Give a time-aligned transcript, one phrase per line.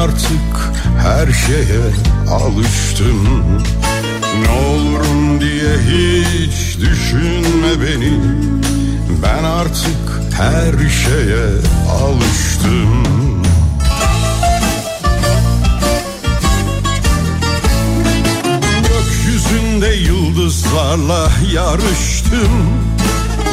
[0.00, 1.82] artık her şeye
[2.30, 3.44] alıştım
[4.42, 8.20] Ne olurum diye hiç düşünme beni.
[9.22, 11.46] Ben artık her şeye
[11.90, 13.04] alıştım.
[18.88, 22.50] Gökyüzünde yıldızlarla yarıştım.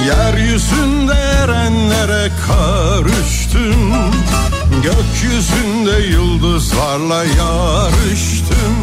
[0.08, 3.94] Yeryüzünde erenlere karıştım
[4.84, 8.76] Gökyüzünde yıldızlarla yarıştım.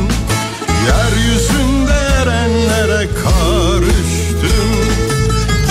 [0.87, 4.71] Yeryüzünde erenlere karıştım.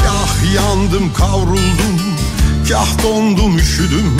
[0.06, 2.02] Kah yandım kavruldum.
[2.70, 4.18] Kah dondum üşüdüm.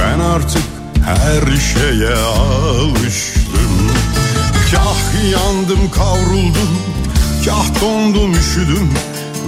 [0.00, 0.62] Ben artık
[1.04, 3.90] her şeye alıştım.
[4.72, 6.78] Kah yandım kavruldum.
[7.44, 8.90] Kah dondum üşüdüm.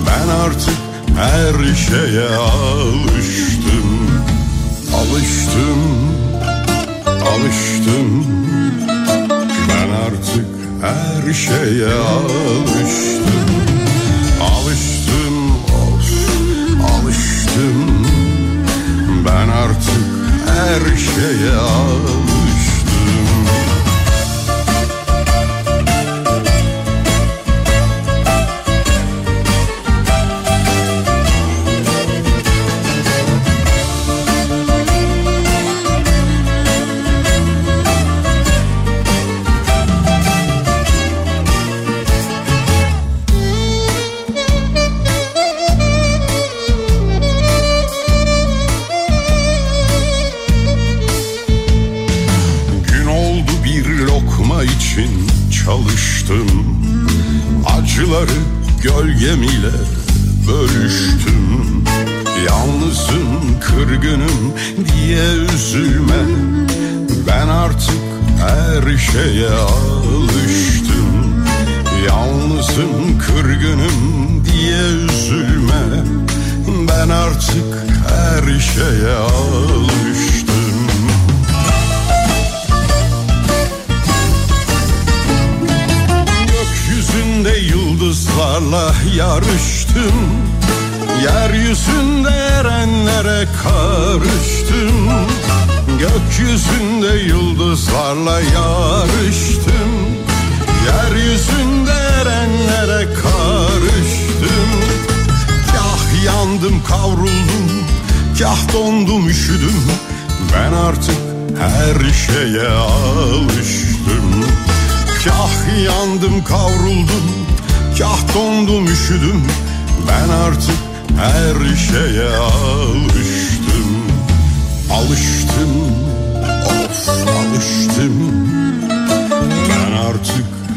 [0.07, 0.77] Ben artık
[1.17, 3.52] her şeye alıştım
[5.03, 6.13] Alıştım
[7.07, 8.27] Alıştım.
[9.69, 10.47] Ben artık
[10.83, 13.25] her şeye alıştım.
[14.41, 16.13] Alıştım of
[16.91, 18.07] Alıştım.
[19.27, 20.05] Ben artık
[20.47, 22.32] her şeye alıştım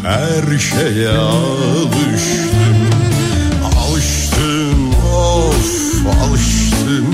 [0.05, 2.55] her şeye alıştım.
[3.77, 7.05] Alıştım of alıştım.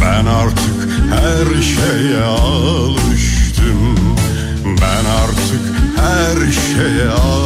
[0.00, 3.96] Ben artık her şeye alıştım.
[4.64, 5.64] Ben artık
[5.96, 7.39] her şeye alıştım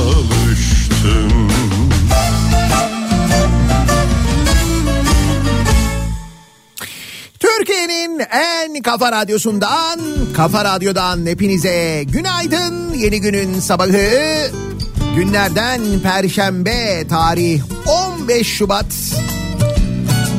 [7.84, 10.00] Türkiye'nin en kafa radyosundan,
[10.36, 12.94] kafa radyodan hepinize günaydın.
[12.94, 14.50] Yeni günün sabahı
[15.16, 18.86] günlerden perşembe tarih 15 Şubat.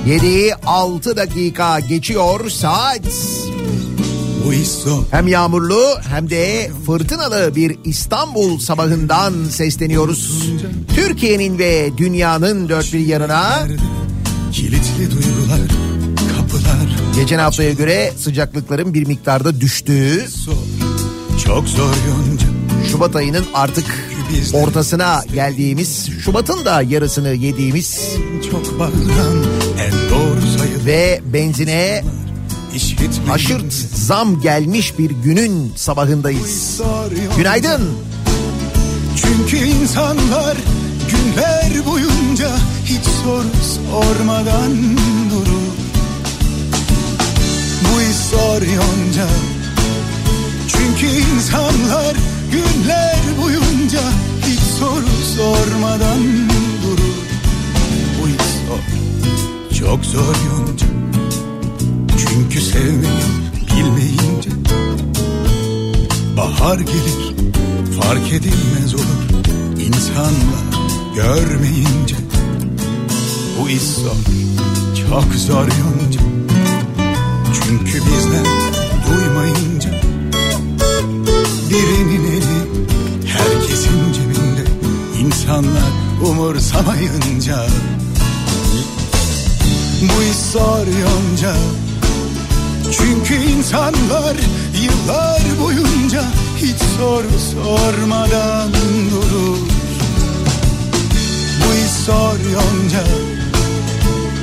[0.08, 3.02] 7 6 dakika geçiyor saat.
[5.12, 10.50] Hem yağmurlu hem de fırtınalı bir İstanbul sabahından sesleniyoruz.
[10.96, 13.68] Türkiye'nin ve dünyanın dört bir yanına.
[14.52, 15.35] Kilitli kapılar.
[17.16, 20.26] Geçen haftaya göre sıcaklıkların bir miktarda düştüğü.
[21.46, 22.48] Çok zor yonca.
[22.92, 23.86] Şubat ayının artık
[24.54, 28.02] ortasına geldiğimiz, Şubat'ın da yarısını yediğimiz
[28.52, 28.66] Çok
[29.80, 32.04] en doğru ve benzine
[33.32, 36.82] aşırt zam gelmiş bir günün sabahındayız.
[37.38, 37.82] Günaydın.
[39.16, 40.58] Çünkü insanlar
[41.12, 42.52] günler boyunca
[42.86, 43.48] hiç soru
[43.92, 44.72] sormadan.
[47.96, 48.02] Bu
[48.32, 49.28] zor yonca.
[50.68, 52.16] Çünkü insanlar
[52.52, 54.02] günler boyunca
[54.46, 56.20] hiç soru sormadan
[56.84, 57.16] durur.
[58.22, 58.70] Bu iş
[59.80, 60.88] çok zor yonca.
[62.18, 63.26] Çünkü sevmeyi
[63.78, 64.50] bilmeyince
[66.38, 67.36] bahar gelir
[68.02, 69.46] fark edilmez olur
[69.88, 70.66] insanlar
[71.16, 72.16] görmeyince
[73.60, 73.82] bu iş
[75.10, 76.25] çok zor yonca
[77.64, 78.46] çünkü bizden
[79.08, 79.90] duymayınca
[81.70, 82.86] birinin eli
[83.28, 84.66] herkesin cebinde
[85.20, 85.92] insanlar
[86.30, 87.66] umursamayınca
[90.02, 91.56] bu iş zor yonca
[92.92, 94.36] çünkü insanlar
[94.84, 96.24] yıllar boyunca
[96.58, 98.70] hiç soru sormadan
[99.12, 99.58] durur.
[101.60, 103.04] Bu iş zor yonca.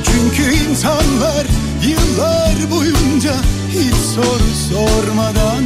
[0.05, 1.47] Çünkü insanlar
[1.83, 3.35] yıllar boyunca
[3.69, 5.65] hiç soru sormadan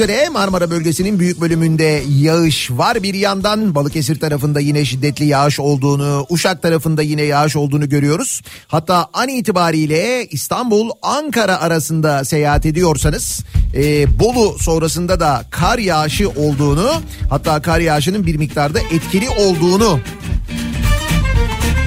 [0.00, 3.02] üzere Marmara bölgesinin büyük bölümünde yağış var.
[3.02, 8.42] Bir yandan Balıkesir tarafında yine şiddetli yağış olduğunu, Uşak tarafında yine yağış olduğunu görüyoruz.
[8.68, 13.44] Hatta an itibariyle İstanbul Ankara arasında seyahat ediyorsanız
[13.74, 16.90] e, Bolu sonrasında da kar yağışı olduğunu
[17.30, 20.00] hatta kar yağışının bir miktarda etkili olduğunu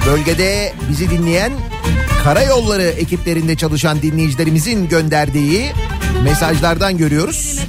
[0.06, 1.52] bölgede bizi dinleyen
[2.24, 5.72] karayolları ekiplerinde çalışan dinleyicilerimizin gönderdiği
[6.22, 7.60] mesajlardan görüyoruz.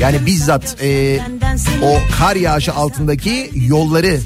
[0.00, 1.20] Yani bizzat e,
[1.82, 4.20] o kar yağışı altındaki yolları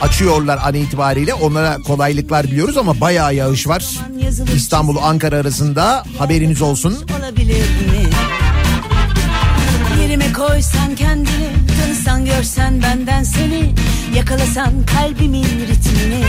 [0.00, 1.34] açıyorlar an itibariyle.
[1.34, 3.84] Onlara kolaylıklar biliyoruz ama bayağı yağış var.
[4.54, 7.06] İstanbul Ankara arasında haberiniz olsun.
[10.00, 11.48] Yerime koysan kendini,
[11.80, 13.74] tanısan görsen benden seni,
[14.16, 16.24] yakalasan kalbimin ritmini.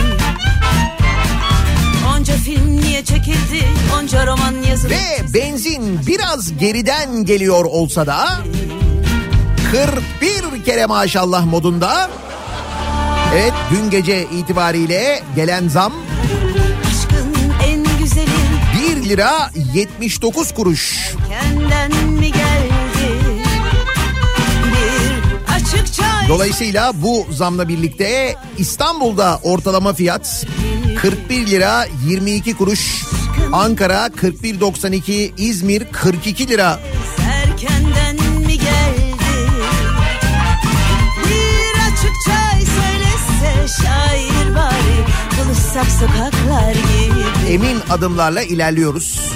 [2.16, 3.64] Onca film niye çekildi,
[3.98, 4.94] onca roman yazıldı.
[4.94, 8.28] Ve benzin biraz geriden geliyor olsa da
[9.72, 12.10] 41 kere maşallah modunda.
[13.34, 15.92] Evet dün gece itibariyle gelen zam
[16.88, 17.34] Aşkın
[17.66, 18.30] en güzeli
[19.04, 21.14] 1 lira 79 kuruş.
[21.28, 22.07] kendinden
[26.28, 30.46] Dolayısıyla bu zamla birlikte İstanbul'da ortalama fiyat
[31.02, 33.04] 41 lira 22 kuruş.
[33.52, 36.80] Ankara 41.92, İzmir 42 lira.
[47.48, 49.32] Emin adımlarla ilerliyoruz.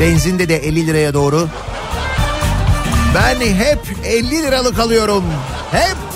[0.00, 1.48] Benzinde de 50 liraya doğru.
[3.14, 5.24] Ben hep 50 liralık alıyorum.
[5.70, 6.07] Hep.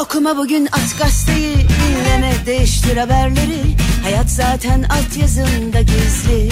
[0.00, 3.62] Okuma bugün at gazeteyi, dinleme değiştir haberleri.
[4.02, 6.48] Hayat zaten altyazında gizli.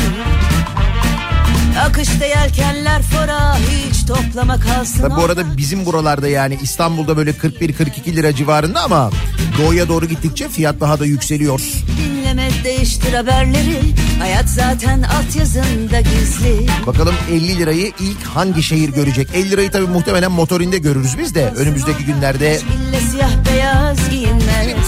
[1.86, 5.00] Akışta yelkenler fora hiç toplama kalsın.
[5.00, 9.10] Tabii bu arada bizim buralarda yani İstanbul'da böyle 41-42 lira civarında ama
[9.58, 11.60] doğuya doğru gittikçe fiyat daha da yükseliyor.
[11.98, 13.80] Dinleme değiştir haberleri.
[14.18, 16.66] Hayat zaten altyazında gizli.
[16.86, 19.28] Bakalım 50 lirayı ilk hangi şehir görecek?
[19.34, 22.60] 50 lirayı tabii muhtemelen motorinde görürüz biz de önümüzdeki günlerde.
[22.60, 23.17] İlle siyah beyaz giyinmez.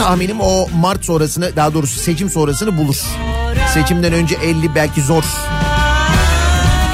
[0.01, 2.97] Tahminim o Mart sonrasını daha doğrusu seçim sonrasını bulur.
[3.75, 5.23] Seçimden önce 50 belki zor.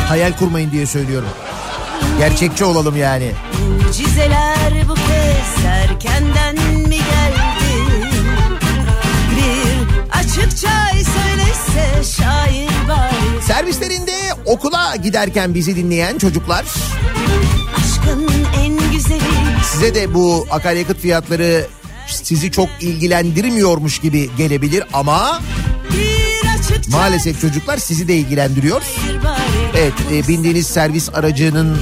[0.09, 1.29] Hayal kurmayın diye söylüyorum.
[2.19, 3.33] Gerçekçi olalım yani.
[3.87, 6.55] Mucizeler bu kez erkenden
[6.89, 7.41] mi geldi?
[9.37, 13.43] Bir açıkça söylese şair bari.
[13.43, 14.13] Servislerinde
[14.47, 16.65] okula giderken bizi dinleyen çocuklar
[17.77, 18.31] Aşkın
[18.65, 19.21] en güzeli.
[19.73, 21.67] size de bu akaryakıt fiyatları
[22.09, 25.41] sizi çok ilgilendirmiyormuş gibi gelebilir ama
[26.89, 28.83] maalesef çocuklar sizi de ilgilendiriyor.
[29.77, 31.79] Evet e, bindiğiniz servis aracının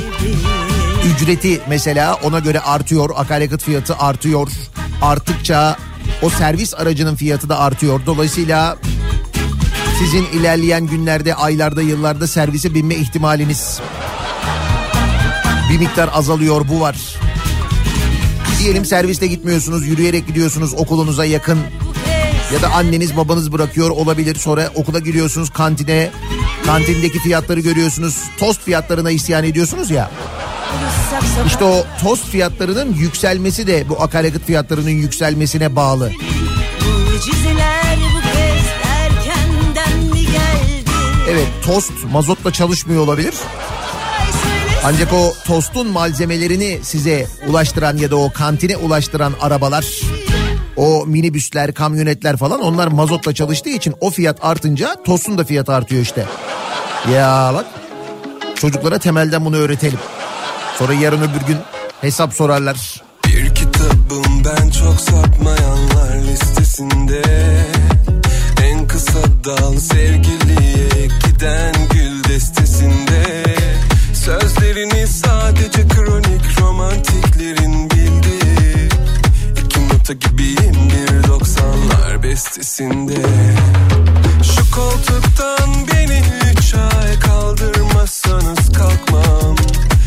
[1.14, 3.10] ücreti mesela ona göre artıyor.
[3.16, 4.48] Akaryakıt fiyatı artıyor.
[5.02, 5.76] Arttıkça
[6.22, 8.00] o servis aracının fiyatı da artıyor.
[8.06, 8.76] Dolayısıyla
[9.98, 13.80] sizin ilerleyen günlerde, aylarda, yıllarda servise binme ihtimaliniz
[15.70, 16.96] bir miktar azalıyor bu var.
[18.64, 21.58] Diyelim serviste gitmiyorsunuz, yürüyerek gidiyorsunuz okulunuza yakın
[22.54, 24.34] ya da anneniz babanız bırakıyor olabilir.
[24.34, 26.10] Sonra okula giriyorsunuz kantine.
[26.66, 28.16] Kantindeki fiyatları görüyorsunuz.
[28.38, 30.10] Tost fiyatlarına isyan ediyorsunuz ya.
[31.46, 36.12] İşte o tost fiyatlarının yükselmesi de bu akaryakıt fiyatlarının yükselmesine bağlı.
[41.30, 43.34] Evet tost mazotla çalışmıyor olabilir.
[44.86, 50.00] Ancak o tostun malzemelerini size ulaştıran ya da o kantine ulaştıran arabalar,
[50.76, 56.02] o minibüsler, kamyonetler falan onlar mazotla çalıştığı için o fiyat artınca tostun da fiyatı artıyor
[56.02, 56.26] işte.
[57.12, 57.66] Ya bak
[58.54, 59.98] çocuklara temelden bunu öğretelim.
[60.78, 61.58] Sonra yarın öbür gün
[62.00, 63.02] hesap sorarlar.
[63.26, 67.22] Bir kitabım ben çok sapmayanlar listesinde
[68.64, 73.53] En kısa dal sevgiliye giden gül destesinde
[74.24, 78.88] Sözlerini sadece kronik romantiklerin bildiği.
[79.64, 83.14] İki nota gibiyim bir doksanlar bestesinde.
[84.42, 89.56] Şu koltuktan beni üç ay kaldırmazsanız kalkmam.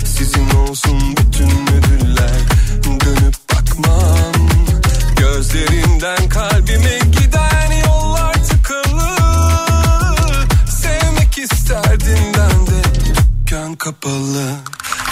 [0.05, 2.41] Sizin olsun bütün ödüller
[2.85, 4.33] dönüp bakmam.
[5.17, 6.66] Gözlerimden kalbime
[13.87, 14.51] kapalı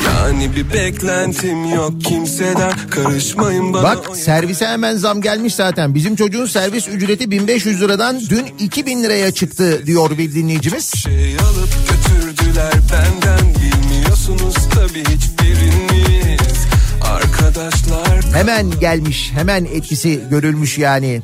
[0.06, 5.96] Yani bir beklentim yok kimseden Karışmayın bana Bak servise hemen zam gelmiş zaten.
[5.96, 10.92] Bizim çocuğun servis ücreti 1500 liradan dün 2000 liraya çıktı diyor bir dinleyicimiz.
[10.96, 16.66] şey alıp götürdüler benden Bilmiyorsunuz tabii hiçbiriniz
[17.02, 21.22] Arkadaşlar Hemen gelmiş hemen etkisi görülmüş yani.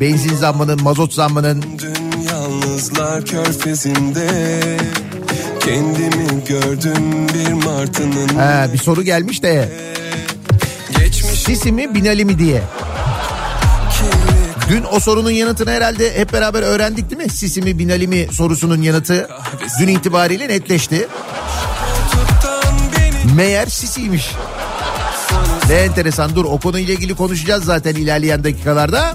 [0.00, 4.28] Benzin zammının mazot zammının dün yalnızlar körfezinde
[5.60, 9.68] Kendimi gördüm bir martının Ha, bir soru gelmiş de
[10.98, 12.62] Geçmiş Sisi mi Binali mi diye.
[14.68, 17.30] Dün o sorunun yanıtını herhalde hep beraber öğrendik değil mi?
[17.30, 19.28] Sisi mi Binali mi sorusunun yanıtı
[19.80, 21.08] dün itibariyle netleşti.
[23.36, 24.30] Meğer Sisi'ymiş.
[25.68, 29.14] Ne enteresan dur o konuyla ilgili konuşacağız zaten ilerleyen dakikalarda.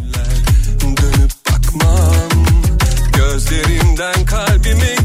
[0.82, 2.14] dönüp bakmam
[3.14, 5.03] Gözlerimden kalbime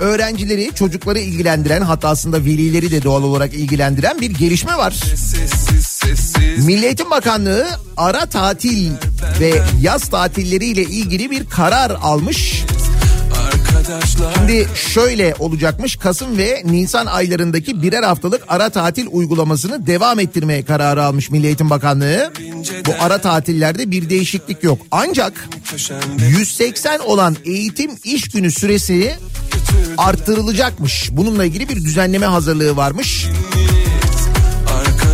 [0.00, 4.94] öğrencileri, çocukları ilgilendiren hatta aslında velileri de doğal olarak ilgilendiren bir gelişme var.
[6.58, 8.90] Milli Eğitim Bakanlığı ara tatil
[9.40, 12.64] ve yaz tatilleriyle ilgili bir karar almış.
[14.34, 21.04] Şimdi şöyle olacakmış Kasım ve Nisan aylarındaki birer haftalık ara tatil uygulamasını devam ettirmeye kararı
[21.04, 22.32] almış Milli Eğitim Bakanlığı.
[22.86, 24.78] Bu ara tatillerde bir değişiklik yok.
[24.90, 29.14] Ancak köşemde 180 olan eğitim iş günü süresi
[29.98, 31.08] arttırılacakmış.
[31.12, 33.26] Bununla ilgili bir düzenleme hazırlığı varmış.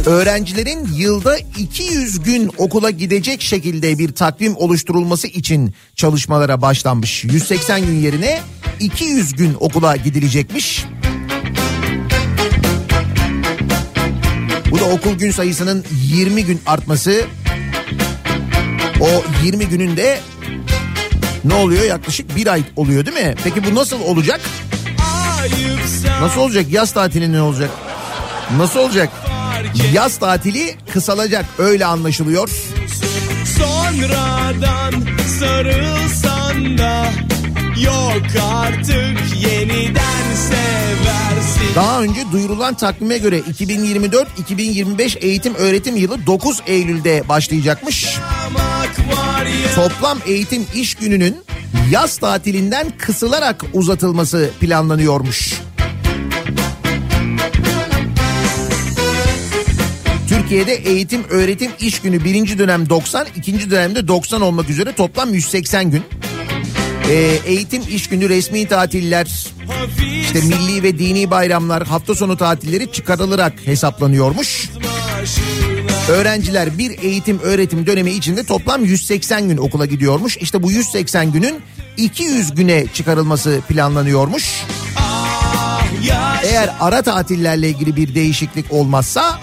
[0.07, 7.25] Öğrencilerin yılda 200 gün okula gidecek şekilde bir takvim oluşturulması için çalışmalara başlanmış.
[7.25, 8.41] 180 gün yerine
[8.81, 10.85] 200 gün okula gidilecekmiş.
[14.71, 17.25] Bu da okul gün sayısının 20 gün artması.
[19.01, 19.09] O
[19.45, 20.21] 20 günün de
[21.45, 21.85] ne oluyor?
[21.85, 23.35] Yaklaşık bir ay oluyor değil mi?
[23.45, 24.41] Peki bu nasıl olacak?
[26.21, 26.67] Nasıl olacak?
[26.71, 27.71] Yaz tatili ne olacak?
[28.57, 29.11] Nasıl olacak?
[29.93, 32.51] Yaz tatili kısalacak öyle anlaşılıyor.
[33.59, 34.93] Sonradan
[35.41, 37.13] sarılsan da
[37.83, 38.23] yok
[38.53, 41.75] artık yeniden seversin.
[41.75, 48.19] Daha önce duyurulan takvime göre 2024-2025 eğitim öğretim yılı 9 Eylül'de başlayacakmış.
[49.75, 51.37] Toplam eğitim iş gününün
[51.91, 55.55] yaz tatilinden kısılarak uzatılması planlanıyormuş.
[60.51, 65.91] Türkiye'de eğitim öğretim iş günü birinci dönem 90, ikinci dönemde 90 olmak üzere toplam 180
[65.91, 66.03] gün.
[67.09, 69.53] Ee, eğitim iş günü resmi tatiller,
[70.23, 74.71] işte milli ve dini bayramlar, hafta sonu tatilleri çıkarılarak hesaplanıyormuş.
[76.09, 80.37] Öğrenciler bir eğitim öğretim dönemi içinde toplam 180 gün okula gidiyormuş.
[80.37, 81.61] İşte bu 180 günün
[81.97, 84.65] 200 güne çıkarılması planlanıyormuş.
[86.43, 89.41] Eğer ara tatillerle ilgili bir değişiklik olmazsa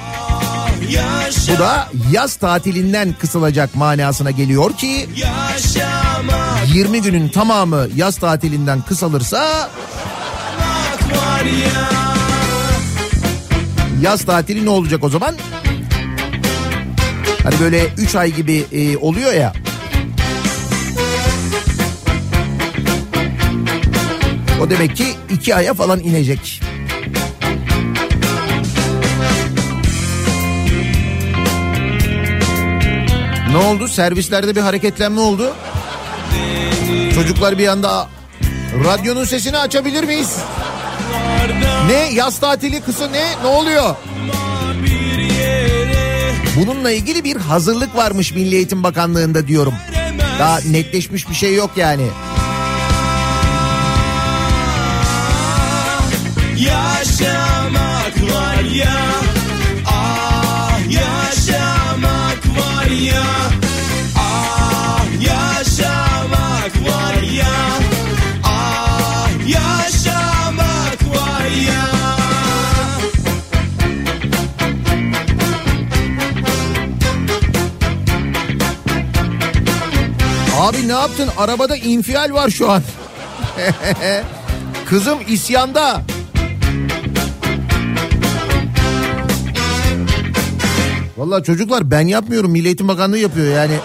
[1.49, 9.69] bu da yaz tatilinden kısılacak manasına geliyor ki yaşamak 20 günün tamamı yaz tatilinden kısalırsa
[14.01, 15.35] yaz tatili ne olacak o zaman?
[17.43, 19.53] Hani böyle 3 ay gibi e, oluyor ya.
[24.61, 26.61] O demek ki 2 aya falan inecek.
[33.57, 33.87] Ne oldu?
[33.87, 35.53] Servislerde bir hareketlenme oldu.
[37.15, 38.07] Çocuklar bir anda
[38.85, 40.37] radyonun sesini açabilir miyiz?
[41.87, 43.25] Ne yaz tatili kısa ne?
[43.43, 43.95] Ne oluyor?
[46.55, 49.73] Bununla ilgili bir hazırlık varmış Milli Eğitim Bakanlığı'nda diyorum.
[50.39, 52.07] Daha netleşmiş bir şey yok yani.
[56.57, 59.26] Yaşamak var ya
[80.67, 81.29] Abi ne yaptın?
[81.37, 82.83] Arabada infial var şu an.
[84.89, 86.01] Kızım isyanda.
[91.17, 92.51] Vallahi çocuklar ben yapmıyorum.
[92.51, 93.77] Milli Eğitim Bakanlığı yapıyor yani.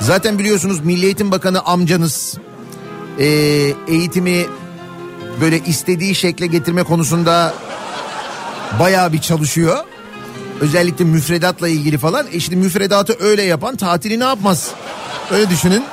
[0.00, 2.38] Zaten biliyorsunuz Milli Eğitim Bakanı amcanız
[3.18, 3.24] ee,
[3.88, 4.46] eğitimi
[5.40, 7.54] böyle istediği şekle getirme konusunda
[8.80, 9.78] bayağı bir çalışıyor.
[10.60, 12.26] Özellikle müfredatla ilgili falan.
[12.32, 14.74] E şimdi müfredatı öyle yapan tatili ne yapmaz?
[15.30, 15.84] Öyle düşünün.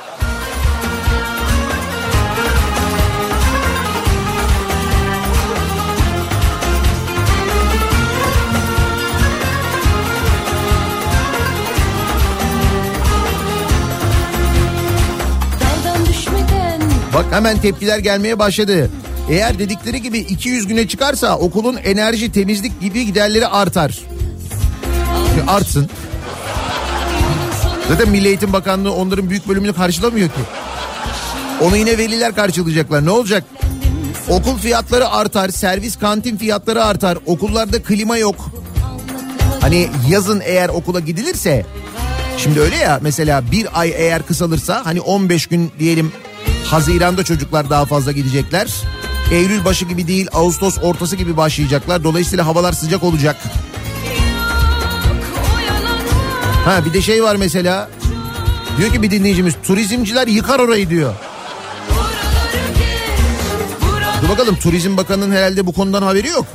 [17.14, 18.90] Bak hemen tepkiler gelmeye başladı.
[19.30, 24.00] Eğer dedikleri gibi 200 güne çıkarsa okulun enerji, temizlik gibi giderleri artar.
[25.48, 25.90] Artsın.
[27.88, 30.40] Zaten Milli Eğitim Bakanlığı onların büyük bölümünü karşılamıyor ki.
[31.60, 33.04] Onu yine veliler karşılayacaklar.
[33.04, 33.44] Ne olacak?
[34.28, 37.18] Okul fiyatları artar, servis kantin fiyatları artar.
[37.26, 38.50] Okullarda klima yok.
[39.60, 41.66] Hani yazın eğer okula gidilirse
[42.38, 46.12] Şimdi öyle ya mesela bir ay eğer kısalırsa hani 15 gün diyelim
[46.64, 48.74] Haziran'da çocuklar daha fazla gidecekler.
[49.32, 52.04] Eylül başı gibi değil Ağustos ortası gibi başlayacaklar.
[52.04, 53.36] Dolayısıyla havalar sıcak olacak.
[56.64, 57.90] Ha bir de şey var mesela.
[58.78, 61.14] Diyor ki bir dinleyicimiz turizmciler yıkar orayı diyor.
[64.22, 66.46] Dur bakalım Turizm Bakanı'nın herhalde bu konudan haberi yok.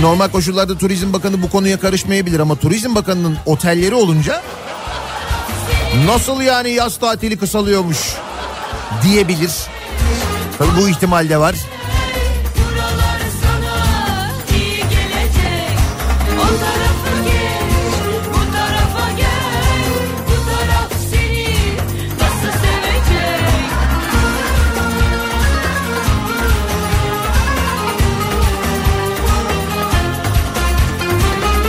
[0.00, 4.42] Normal koşullarda Turizm Bakanı bu konuya karışmayabilir ama Turizm Bakanı'nın otelleri olunca
[6.06, 7.98] nasıl yani yaz tatili kısalıyormuş
[9.02, 9.50] diyebilir.
[10.58, 11.54] Tabii bu ihtimal de var.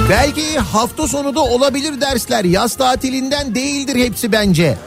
[0.09, 2.45] Belki hafta sonu da olabilir dersler.
[2.45, 4.77] Yaz tatilinden değildir hepsi bence.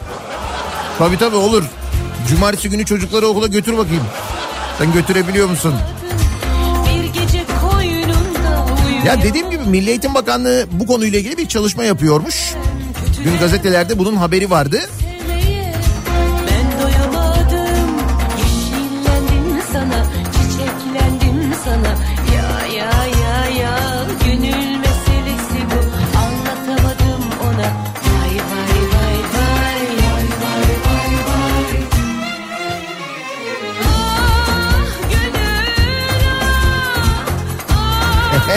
[0.99, 1.65] Tabii tabii olur.
[2.29, 4.05] Cumartesi günü çocukları okula götür bakayım.
[4.79, 5.75] Sen götürebiliyor musun?
[9.07, 12.55] Ya dediğim gibi Milli Eğitim Bakanlığı bu konuyla ilgili bir çalışma yapıyormuş.
[13.25, 14.81] Dün gazetelerde bunun haberi vardı.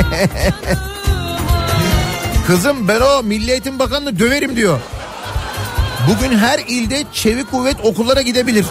[2.47, 4.79] Kızım ben o Milli Eğitim Bakanı'nı döverim diyor.
[6.09, 8.65] Bugün her ilde çevik kuvvet okullara gidebilir.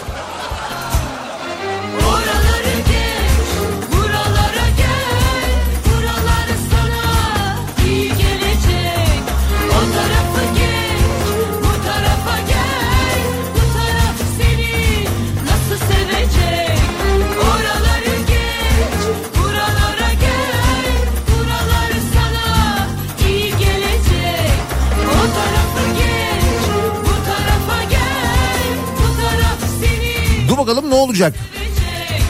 [30.61, 31.33] Bakalım ne olacak?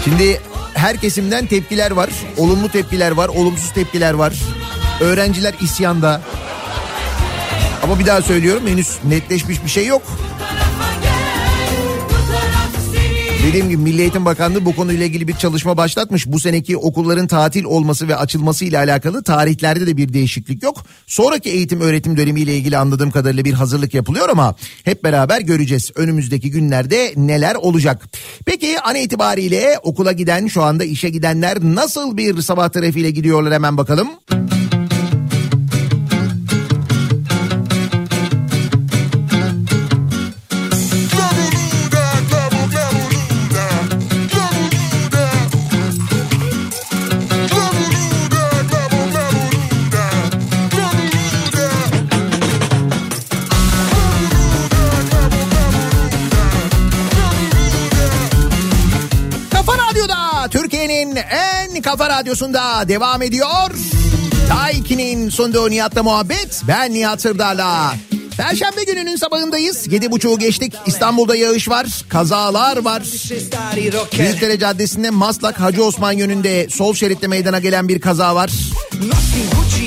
[0.03, 0.41] Şimdi
[0.73, 2.09] her kesimden tepkiler var.
[2.37, 4.33] Olumlu tepkiler var, olumsuz tepkiler var.
[4.99, 6.21] Öğrenciler isyanda.
[7.83, 10.01] Ama bir daha söylüyorum henüz netleşmiş bir şey yok.
[13.51, 16.27] Dediğim gibi Milli Eğitim Bakanlığı bu konuyla ilgili bir çalışma başlatmış.
[16.27, 20.85] Bu seneki okulların tatil olması ve açılması ile alakalı tarihlerde de bir değişiklik yok.
[21.07, 25.91] Sonraki eğitim öğretim dönemiyle ilgili anladığım kadarıyla bir hazırlık yapılıyor ama hep beraber göreceğiz.
[25.95, 28.09] Önümüzdeki günlerde neler olacak.
[28.45, 33.77] Peki an itibariyle okula giden şu anda işe gidenler nasıl bir sabah trafiğiyle gidiyorlar hemen
[33.77, 34.07] bakalım.
[34.29, 34.60] Kafa
[61.81, 63.71] kafa radyosunda devam ediyor.
[64.49, 66.61] Daiki'nin sunduğu Nihat'la muhabbet.
[66.67, 67.95] Ben Nihat Sırdar'la.
[68.37, 69.93] Perşembe gününün sabahındayız.
[69.93, 70.73] Yedi buçuğu geçtik.
[70.85, 71.87] İstanbul'da yağış var.
[72.09, 73.03] Kazalar var.
[74.19, 78.51] Büyükdere Caddesi'nde Maslak Hacı Osman yönünde sol şeritte meydana gelen bir kaza var.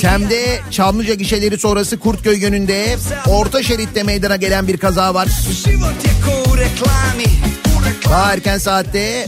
[0.00, 5.28] Tem'de Çamlıca gişeleri sonrası Kurtköy yönünde orta şeritte meydana gelen bir kaza var.
[8.11, 9.26] Daha erken saatte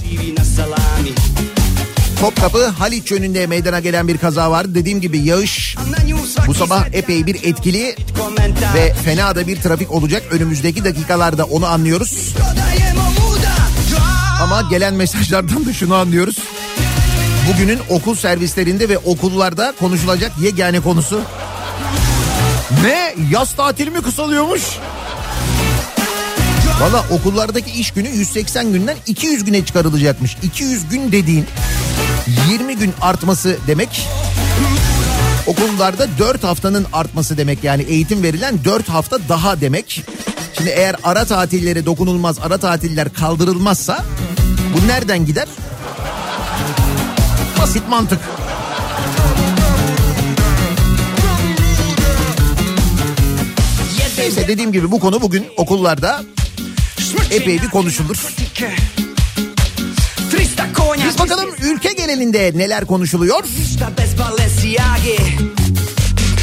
[2.21, 4.75] Topkapı Haliç yönünde meydana gelen bir kaza var.
[4.75, 5.77] Dediğim gibi yağış
[6.47, 7.97] bu sabah epey bir etkili
[8.75, 10.23] ve fena da bir trafik olacak.
[10.31, 12.35] Önümüzdeki dakikalarda onu anlıyoruz.
[14.43, 16.37] Ama gelen mesajlardan da şunu anlıyoruz.
[17.53, 21.21] Bugünün okul servislerinde ve okullarda konuşulacak yegane konusu.
[22.83, 23.15] Ne?
[23.31, 24.63] Yaz tatili mi kısalıyormuş?
[26.81, 30.37] Valla okullardaki iş günü 180 günden 200 güne çıkarılacakmış.
[30.43, 31.47] 200 gün dediğin
[32.51, 34.09] 20 gün artması demek.
[35.47, 40.05] Okullarda 4 haftanın artması demek yani eğitim verilen 4 hafta daha demek.
[40.57, 44.05] Şimdi eğer ara tatillere dokunulmaz, ara tatiller kaldırılmazsa
[44.75, 45.49] bu nereden gider?
[47.61, 48.21] Basit mantık.
[54.19, 56.23] Neyse dediğim gibi bu konu bugün okullarda
[57.31, 58.35] epey bir konuşulur.
[61.07, 63.45] Biz bakalım ülke genelinde neler konuşuluyor?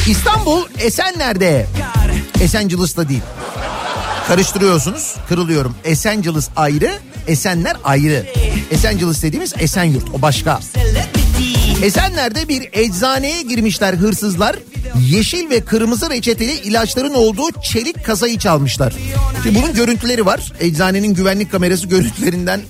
[0.08, 1.67] İstanbul Esenler'de.
[2.41, 3.21] Esencilis'te değil.
[4.28, 5.15] Karıştırıyorsunuz.
[5.30, 5.76] Kırılıyorum.
[5.84, 6.91] Esencilis ayrı,
[7.28, 8.26] Esenler ayrı.
[8.71, 10.10] Esencilis dediğimiz Esenyurt.
[10.13, 10.60] O başka.
[11.84, 14.56] Esenler'de bir eczaneye girmişler hırsızlar.
[14.99, 18.93] Yeşil ve kırmızı reçeteli ilaçların olduğu çelik kasayı çalmışlar.
[19.43, 20.52] Şimdi bunun görüntüleri var.
[20.60, 22.62] Eczanenin güvenlik kamerası görüntülerinden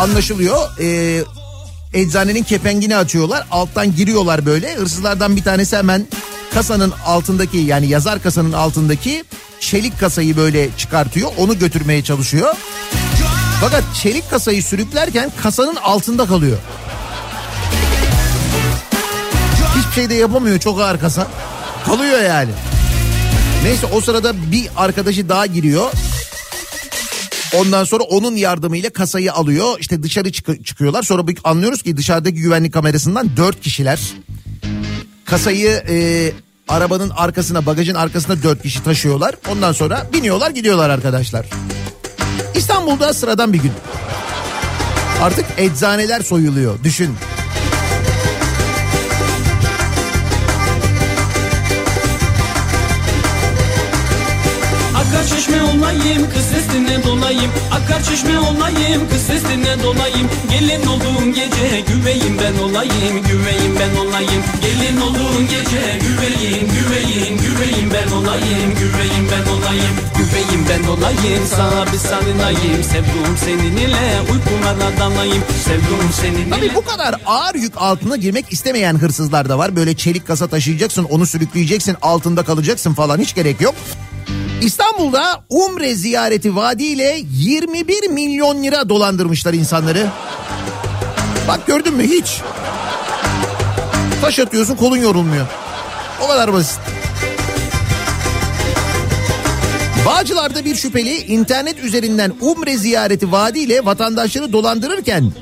[0.00, 0.68] anlaşılıyor.
[0.80, 1.24] Ee,
[1.94, 3.46] eczanenin kepengini açıyorlar.
[3.50, 4.74] Alttan giriyorlar böyle.
[4.74, 6.06] Hırsızlardan bir tanesi hemen
[6.54, 9.24] kasanın altındaki yani yazar kasanın altındaki
[9.60, 11.30] çelik kasayı böyle çıkartıyor.
[11.38, 12.54] Onu götürmeye çalışıyor.
[13.60, 16.58] Fakat çelik kasayı sürüklerken kasanın altında kalıyor.
[19.78, 21.26] Hiçbir şey de yapamıyor çok ağır kasa.
[21.86, 22.50] Kalıyor yani.
[23.64, 25.90] Neyse o sırada bir arkadaşı daha giriyor.
[27.54, 29.76] Ondan sonra onun yardımıyla kasayı alıyor.
[29.80, 31.02] İşte dışarı çık- çıkıyorlar.
[31.02, 34.00] Sonra anlıyoruz ki dışarıdaki güvenlik kamerasından dört kişiler.
[35.24, 36.32] Kasayı e,
[36.68, 39.34] arabanın arkasına bagajın arkasına dört kişi taşıyorlar.
[39.50, 41.46] Ondan sonra biniyorlar gidiyorlar arkadaşlar.
[42.54, 43.72] İstanbul'da sıradan bir gün.
[45.22, 47.10] Artık eczaneler soyuluyor düşün.
[55.90, 57.50] Olayım kız sesine dolayım.
[57.70, 60.28] Akar çeşme olayım kız sesine dolayım.
[60.50, 64.42] Gelin olduğun gece güveyim ben olayım Güveyim ben olayım.
[64.62, 69.94] Gelin olduğun gece güveyim güveyim güveyim ben olayım Güveyim ben olayım.
[70.18, 72.82] Güveyim ben olayım Sana bir sarılayım.
[72.82, 75.42] Sevduğum senin ile uykulara dalayım.
[75.64, 79.76] Sevduğum senin ile Tabii bu kadar ağır yük altına girmek istemeyen hırsızlar da var.
[79.76, 83.18] Böyle çelik kasa taşıyacaksın, onu sürükleyeceksin, altında kalacaksın falan.
[83.18, 83.74] Hiç gerek yok.
[84.62, 90.08] İstanbul'da Umre ziyareti vaadiyle 21 milyon lira dolandırmışlar insanları.
[91.48, 92.40] Bak gördün mü hiç.
[94.22, 95.46] Taş atıyorsun kolun yorulmuyor.
[96.24, 96.80] O kadar basit.
[100.06, 105.32] Bağcılar'da bir şüpheli internet üzerinden Umre ziyareti vaadiyle vatandaşları dolandırırken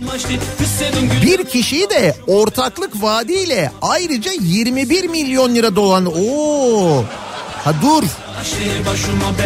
[1.22, 6.07] bir kişiyi de ortaklık vaadiyle ayrıca 21 milyon lira dolan.
[6.07, 7.04] Oo.
[7.68, 8.02] Ha dur.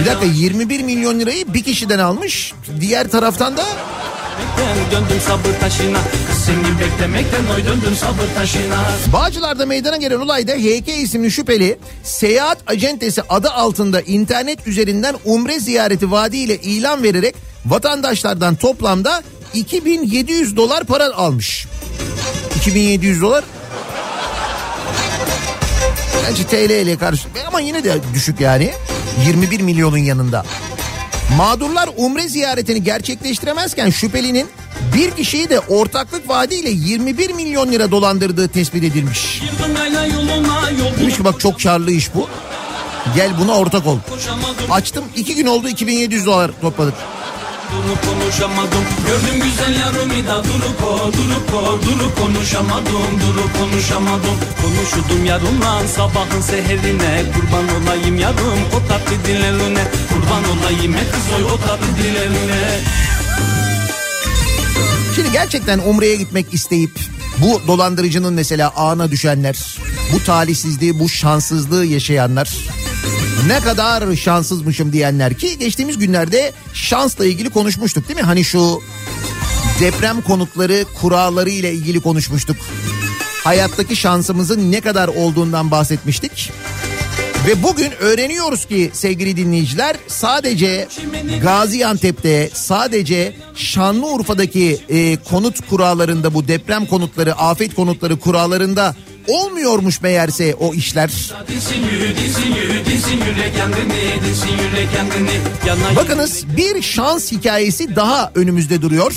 [0.00, 2.52] Bir dakika 21 milyon lirayı bir kişiden almış.
[2.80, 3.64] Diğer taraftan da
[4.92, 5.98] Döndüm sabır taşına
[6.30, 12.58] Kız seni beklemekten oy döndüm sabır taşına Bağcılar'da meydana gelen olayda HK isimli şüpheli seyahat
[12.66, 17.35] acentesi adı altında internet üzerinden umre ziyareti vaadiyle ilan vererek
[17.66, 19.22] vatandaşlardan toplamda
[19.54, 21.66] 2700 dolar para almış.
[22.56, 23.44] 2700 dolar
[26.28, 28.72] Gerçi TL ile karşı ama yine de düşük yani.
[29.26, 30.44] 21 milyonun yanında.
[31.37, 34.46] Mağdurlar umre ziyaretini gerçekleştiremezken şüphelinin
[34.94, 39.42] bir kişiyi de ortaklık vaadiyle 21 milyon lira dolandırdığı tespit edilmiş.
[41.00, 42.28] Demiş ki bak çok karlı iş bu.
[43.14, 43.98] Gel buna ortak ol.
[44.70, 46.94] Açtım iki gün oldu 2700 dolar topladık.
[47.72, 48.85] Durup konuşamadım.
[49.06, 54.37] Gördüm güzel yarımı da durup o durup o durup konuşamadım Durup konuşamadım.
[54.62, 59.85] Konuşudum yarımla sabahın seherine Kurban olayım yarım o tatlı dillerine.
[60.08, 62.80] Kurban olayım e kız o tatlı dillerine.
[65.14, 66.90] Şimdi gerçekten Umre'ye gitmek isteyip
[67.38, 69.56] bu dolandırıcının mesela ağına düşenler,
[70.12, 72.48] bu talihsizliği, bu şanssızlığı yaşayanlar
[73.46, 78.26] ne kadar şanssızmışım diyenler ki geçtiğimiz günlerde şansla ilgili konuşmuştuk değil mi?
[78.26, 78.80] Hani şu
[79.80, 82.56] deprem konutları kuralları ile ilgili konuşmuştuk.
[83.44, 86.52] Hayattaki şansımızın ne kadar olduğundan bahsetmiştik.
[87.46, 90.88] Ve bugün öğreniyoruz ki sevgili dinleyiciler sadece
[91.42, 98.94] Gaziantep'te sadece Şanlıurfa'daki e, konut kurallarında bu deprem konutları afet konutları kurallarında
[99.26, 101.11] olmuyormuş meğerse o işler.
[105.96, 109.12] Bakınız bir şans hikayesi daha önümüzde duruyor.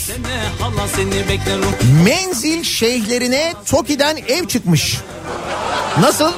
[2.06, 4.98] Menzil şeyhlerine Toki'den ev çıkmış.
[6.02, 6.32] Nasıl?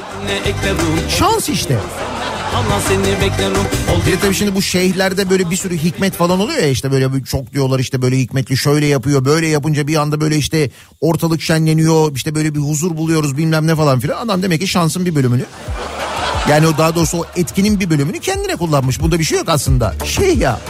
[1.18, 1.78] Şans işte.
[2.52, 3.56] Hala seni beklerim
[4.06, 7.24] Bir de tabii şimdi bu şeyhlerde böyle bir sürü hikmet falan oluyor ya işte böyle
[7.24, 12.16] çok diyorlar işte böyle hikmetli şöyle yapıyor böyle yapınca bir anda böyle işte ortalık şenleniyor
[12.16, 14.18] işte böyle bir huzur buluyoruz bilmem ne falan filan.
[14.26, 15.44] Adam demek ki şansın bir bölümünü
[16.48, 19.00] yani o daha doğrusu o etkinin bir bölümünü kendine kullanmış.
[19.00, 19.94] Bunda bir şey yok aslında.
[20.04, 20.60] Şey ya.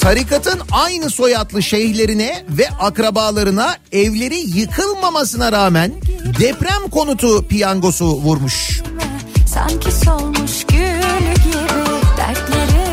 [0.00, 5.92] Tarikatın aynı soyadlı şeyhlerine ve akrabalarına evleri yıkılmamasına rağmen
[6.40, 8.82] deprem konutu piyangosu vurmuş.
[9.54, 11.70] Sanki solmuş gül gibi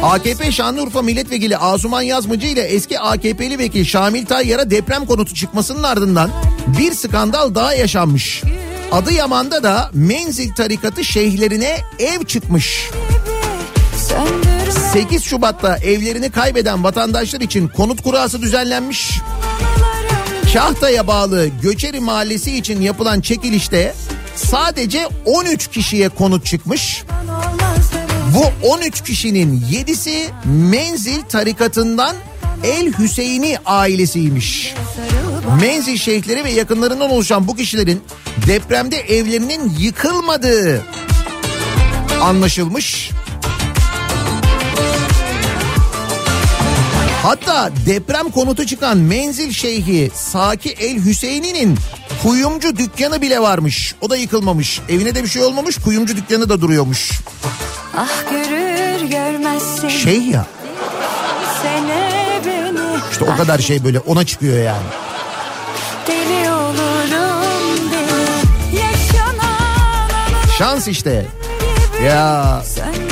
[0.04, 6.32] AKP Şanlıurfa Milletvekili Asuman Yazmacı ile eski AKP'li vekil Şamil Tayyar'a deprem konutu çıkmasının ardından
[6.80, 8.44] bir skandal daha yaşanmış.
[8.92, 12.90] Adıyaman'da da Menzil tarikatı şeyhlerine ev çıkmış.
[14.10, 19.20] söndürme 8 Şubat'ta evlerini kaybeden vatandaşlar için konut kurası düzenlenmiş.
[20.54, 23.94] Kahta'ya bağlı Göçeri Mahallesi için yapılan çekilişte
[24.36, 27.04] sadece 13 kişiye konut çıkmış.
[28.36, 32.16] Bu 13 kişinin 7'si Menzil tarikatından
[32.64, 34.74] El Hüseyini ailesiymiş.
[35.62, 38.02] Menzil şeyhleri ve yakınlarından oluşan bu kişilerin
[38.48, 40.82] depremde evlerinin yıkılmadığı
[42.22, 43.12] anlaşılmış.
[47.28, 51.78] Hatta deprem konutu çıkan Menzil Şeyhi Saki El Hüseyini'nin
[52.24, 53.96] kuyumcu dükkanı bile varmış.
[54.02, 54.82] O da yıkılmamış.
[54.90, 55.78] Evine de bir şey olmamış.
[55.78, 57.12] Kuyumcu dükkanı da duruyormuş.
[57.98, 60.46] Ah görür görmezsin Şey ya
[63.12, 64.88] işte o kadar şey böyle ona çıkıyor yani.
[66.08, 68.84] Deli olurum deli
[70.58, 71.26] Şans işte.
[72.04, 73.07] Ya Söndürme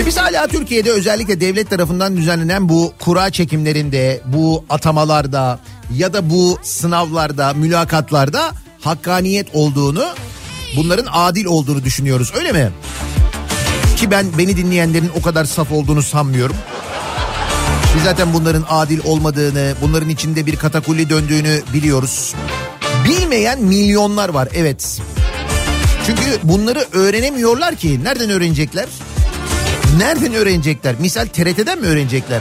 [0.00, 5.58] ve biz hala Türkiye Türkiye'de özellikle devlet tarafından düzenlenen bu kura çekimlerinde, bu atamalarda
[5.96, 10.04] ya da bu sınavlarda, mülakatlarda hakkaniyet olduğunu,
[10.76, 12.32] bunların adil olduğunu düşünüyoruz.
[12.38, 12.72] Öyle mi?
[13.96, 16.56] Ki ben beni dinleyenlerin o kadar saf olduğunu sanmıyorum.
[17.96, 22.34] Biz zaten bunların adil olmadığını, bunların içinde bir katakulli döndüğünü biliyoruz.
[23.04, 25.00] Bilmeyen milyonlar var evet.
[26.06, 28.04] Çünkü bunları öğrenemiyorlar ki.
[28.04, 28.86] Nereden öğrenecekler?
[29.98, 30.94] Nereden öğrenecekler?
[31.00, 32.40] Misal TRT'den mi öğrenecekler?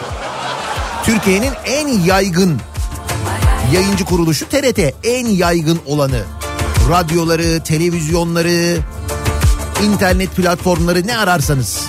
[1.06, 2.62] Türkiye'nin en yaygın
[3.74, 4.80] yayıncı kuruluşu TRT.
[5.04, 6.24] En yaygın olanı.
[6.90, 8.78] Radyoları, televizyonları,
[9.84, 11.82] internet platformları ne ararsanız.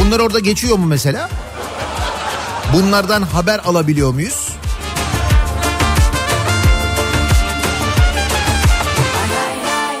[0.00, 1.30] Bunlar orada geçiyor mu mesela?
[2.72, 4.48] Bunlardan haber alabiliyor muyuz?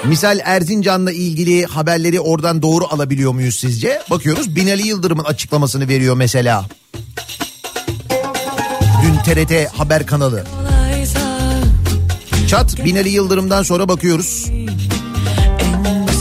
[0.04, 4.02] Misal Erzincan'la ilgili haberleri oradan doğru alabiliyor muyuz sizce?
[4.10, 6.64] Bakıyoruz Binali Yıldırım'ın açıklamasını veriyor mesela.
[9.02, 10.44] Dün TRT haber kanalı.
[12.48, 14.46] Çat Binali Yıldırım'dan sonra bakıyoruz.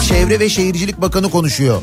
[0.07, 1.81] Çevre ve Şehircilik Bakanı konuşuyor.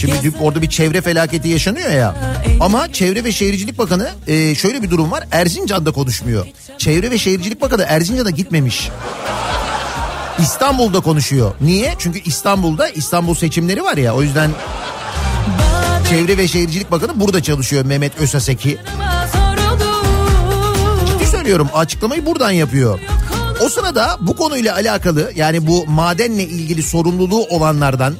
[0.00, 2.16] Şimdi orada bir çevre felaketi yaşanıyor ya.
[2.60, 5.24] Ama Çevre ve Şehircilik Bakanı e, şöyle bir durum var.
[5.32, 6.46] Erzincan'da konuşmuyor.
[6.78, 8.90] Çevre ve Şehircilik Bakanı Erzincan'a gitmemiş.
[10.38, 11.54] İstanbul'da konuşuyor.
[11.60, 11.94] Niye?
[11.98, 14.50] Çünkü İstanbul'da İstanbul seçimleri var ya o yüzden
[16.08, 18.78] Çevre ve Şehircilik Bakanı burada çalışıyor Mehmet Ösaseki.
[21.06, 22.98] Ciddi söylüyorum açıklamayı buradan yapıyor.
[23.64, 28.14] O sırada bu konuyla alakalı yani bu madenle ilgili sorumluluğu olanlardan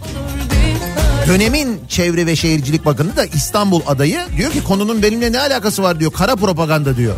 [1.27, 6.01] dönemin Çevre ve Şehircilik Bakanı da İstanbul adayı diyor ki konunun benimle ne alakası var
[6.01, 6.13] diyor.
[6.13, 7.15] Kara propaganda diyor.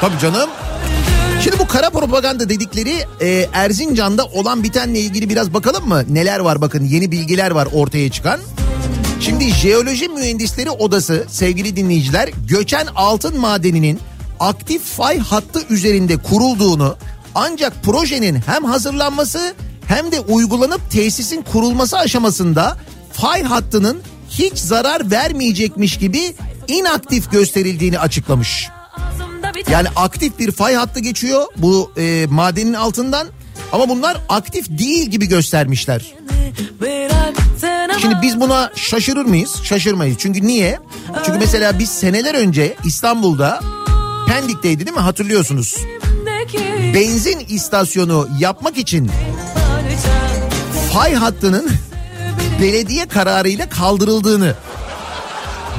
[0.00, 0.50] Tabii canım.
[1.40, 6.04] Şimdi bu kara propaganda dedikleri e, Erzincan'da olan bitenle ilgili biraz bakalım mı?
[6.08, 8.40] Neler var bakın yeni bilgiler var ortaya çıkan.
[9.20, 14.00] Şimdi Jeoloji Mühendisleri Odası sevgili dinleyiciler göçen altın madeninin
[14.40, 16.96] aktif fay hattı üzerinde kurulduğunu
[17.34, 19.54] ancak projenin hem hazırlanması
[19.86, 22.76] hem de uygulanıp tesisin kurulması aşamasında
[23.12, 23.98] fay hattının
[24.30, 26.34] hiç zarar vermeyecekmiş gibi
[26.68, 28.68] inaktif gösterildiğini açıklamış.
[29.70, 33.28] Yani aktif bir fay hattı geçiyor bu e, madenin altından
[33.72, 36.14] ama bunlar aktif değil gibi göstermişler.
[38.00, 39.62] Şimdi biz buna şaşırır mıyız?
[39.62, 40.16] Şaşırmayız.
[40.18, 40.78] Çünkü niye?
[41.24, 43.60] Çünkü mesela biz seneler önce İstanbul'da
[44.28, 45.02] Pendik'teydi değil mi?
[45.02, 45.76] Hatırlıyorsunuz.
[46.94, 49.10] Benzin istasyonu yapmak için
[50.92, 51.70] fay hattının
[52.62, 54.54] belediye kararıyla kaldırıldığını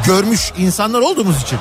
[0.05, 1.59] görmüş insanlar olduğumuz için.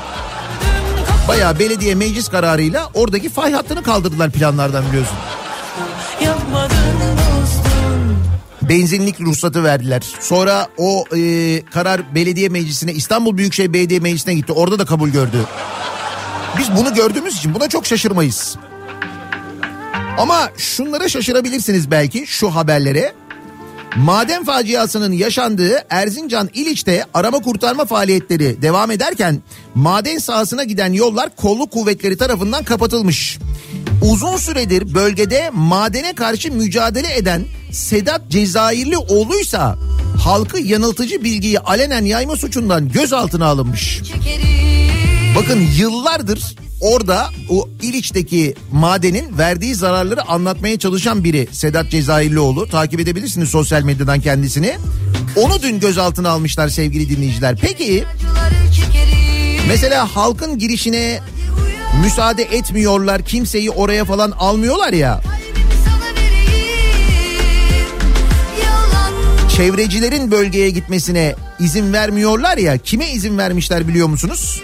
[1.28, 5.16] Bayağı belediye meclis kararıyla oradaki fay hattını kaldırdılar planlardan biliyorsun.
[8.62, 10.02] Benzinlik ruhsatı verdiler.
[10.20, 14.52] Sonra o e, karar belediye meclisine İstanbul Büyükşehir Belediye Meclisi'ne gitti.
[14.52, 15.44] Orada da kabul gördü.
[16.58, 18.56] Biz bunu gördüğümüz için buna çok şaşırmayız.
[20.18, 23.12] Ama şunlara şaşırabilirsiniz belki şu haberlere.
[24.04, 29.42] Maden faciasının yaşandığı Erzincan İliç'te arama kurtarma faaliyetleri devam ederken
[29.74, 33.38] maden sahasına giden yollar kolluk kuvvetleri tarafından kapatılmış.
[34.02, 39.78] Uzun süredir bölgede madene karşı mücadele eden Sedat Cezayirli oğluysa
[40.24, 44.02] halkı yanıltıcı bilgiyi alenen yayma suçundan gözaltına alınmış.
[45.38, 52.68] Bakın yıllardır orada o İliç'teki madenin verdiği zararları anlatmaya çalışan biri Sedat Cezayirlioğlu.
[52.68, 54.76] Takip edebilirsiniz sosyal medyadan kendisini.
[55.36, 57.56] Onu dün gözaltına almışlar sevgili dinleyiciler.
[57.60, 58.04] Peki
[59.68, 61.20] mesela halkın girişine
[62.02, 65.20] müsaade etmiyorlar kimseyi oraya falan almıyorlar ya.
[69.56, 74.62] Çevrecilerin bölgeye gitmesine izin vermiyorlar ya kime izin vermişler biliyor musunuz?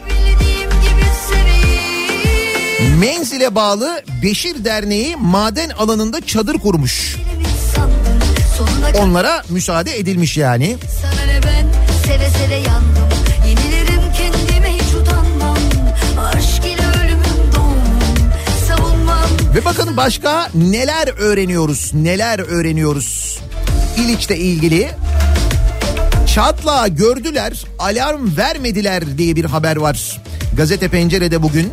[3.01, 7.17] Menzile bağlı Beşir Derneği maden alanında çadır kurmuş.
[8.99, 10.77] Onlara müsaade edilmiş yani.
[11.03, 11.67] Sana ne ben
[12.07, 13.09] seve seve yandım
[13.47, 15.59] Yenilirim kendime hiç utanmam
[16.19, 18.31] Aşk ile ölümün doğumum
[18.69, 23.39] Savunmam Ve bakın başka neler öğreniyoruz, neler öğreniyoruz.
[23.97, 24.91] İliç'le ilgili
[26.35, 30.21] Çatla gördüler, alarm vermediler diye bir haber var.
[30.57, 31.73] Gazete Pencere'de bugün.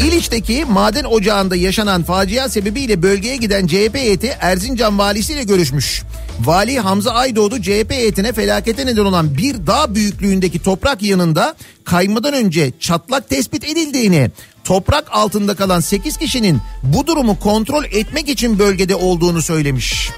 [0.00, 6.02] İliç'teki maden ocağında yaşanan facia sebebiyle bölgeye giden CHP heyeti Erzincan valisiyle görüşmüş.
[6.40, 12.72] Vali Hamza Aydoğdu CHP heyetine felakete neden olan bir dağ büyüklüğündeki toprak yanında kaymadan önce
[12.80, 14.30] çatlak tespit edildiğini,
[14.64, 20.10] toprak altında kalan 8 kişinin bu durumu kontrol etmek için bölgede olduğunu söylemiş.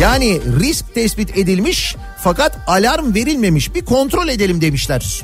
[0.00, 5.22] Yani risk tespit edilmiş fakat alarm verilmemiş bir kontrol edelim demişler.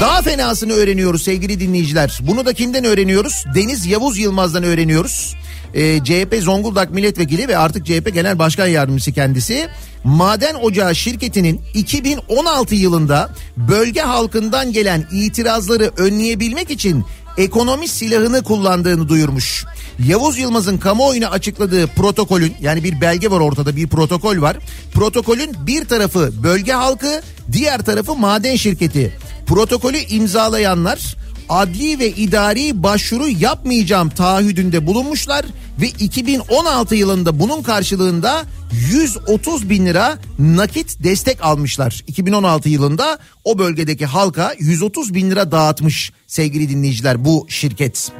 [0.00, 2.18] Daha fenasını öğreniyoruz sevgili dinleyiciler.
[2.22, 3.44] Bunu da kimden öğreniyoruz?
[3.54, 5.36] Deniz Yavuz Yılmaz'dan öğreniyoruz.
[5.74, 9.68] Ee, CHP Zonguldak Milletvekili ve artık CHP Genel Başkan Yardımcısı kendisi.
[10.04, 17.04] Maden Ocağı şirketinin 2016 yılında bölge halkından gelen itirazları önleyebilmek için
[17.36, 19.64] ekonomi silahını kullandığını duyurmuş.
[20.06, 24.56] Yavuz Yılmaz'ın kamuoyuna açıkladığı protokolün yani bir belge var ortada bir protokol var.
[24.94, 27.22] Protokolün bir tarafı bölge halkı
[27.52, 29.12] diğer tarafı maden şirketi.
[29.50, 31.16] Protokolü imzalayanlar
[31.48, 35.46] adli ve idari başvuru yapmayacağım taahhüdünde bulunmuşlar
[35.80, 38.44] ve 2016 yılında bunun karşılığında
[38.90, 42.04] 130 bin lira nakit destek almışlar.
[42.06, 48.12] 2016 yılında o bölgedeki halka 130 bin lira dağıtmış sevgili dinleyiciler bu şirket.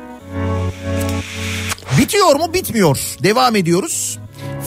[1.99, 2.55] Bitiyor mu?
[2.55, 2.99] Bitmiyor.
[3.23, 4.19] Devam ediyoruz.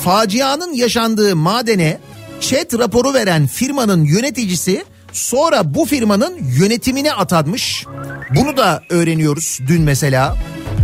[0.04, 2.00] Facianın yaşandığı madene
[2.40, 7.86] chat raporu veren firmanın yöneticisi sonra bu firmanın yönetimine atanmış.
[8.36, 10.38] Bunu da öğreniyoruz dün mesela.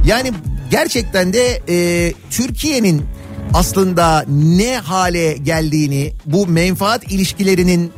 [0.06, 0.32] Yani
[0.72, 3.06] gerçekten de e, Türkiye'nin
[3.54, 7.92] aslında ne hale geldiğini, bu menfaat ilişkilerinin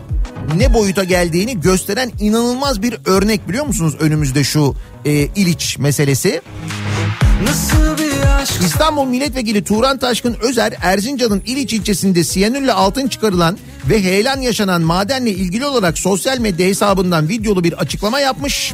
[0.58, 4.76] ne boyuta geldiğini gösteren inanılmaz bir örnek biliyor musunuz önümüzde şu
[5.06, 6.42] e, İliç meselesi.
[7.44, 8.11] Nasıl bir
[8.42, 13.58] İstanbul Milletvekili Turan Taşkın Özer Erzincan'ın İliç ilçesinde siyanürle altın çıkarılan
[13.90, 18.74] ve heyelan yaşanan madenle ilgili olarak sosyal medya hesabından videolu bir açıklama yapmış.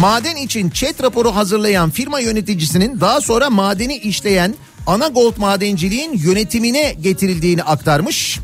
[0.00, 4.54] Maden için chat raporu hazırlayan firma yöneticisinin daha sonra madeni işleyen
[4.86, 8.40] Ana Gold Madenciliğin yönetimine getirildiğini aktarmış.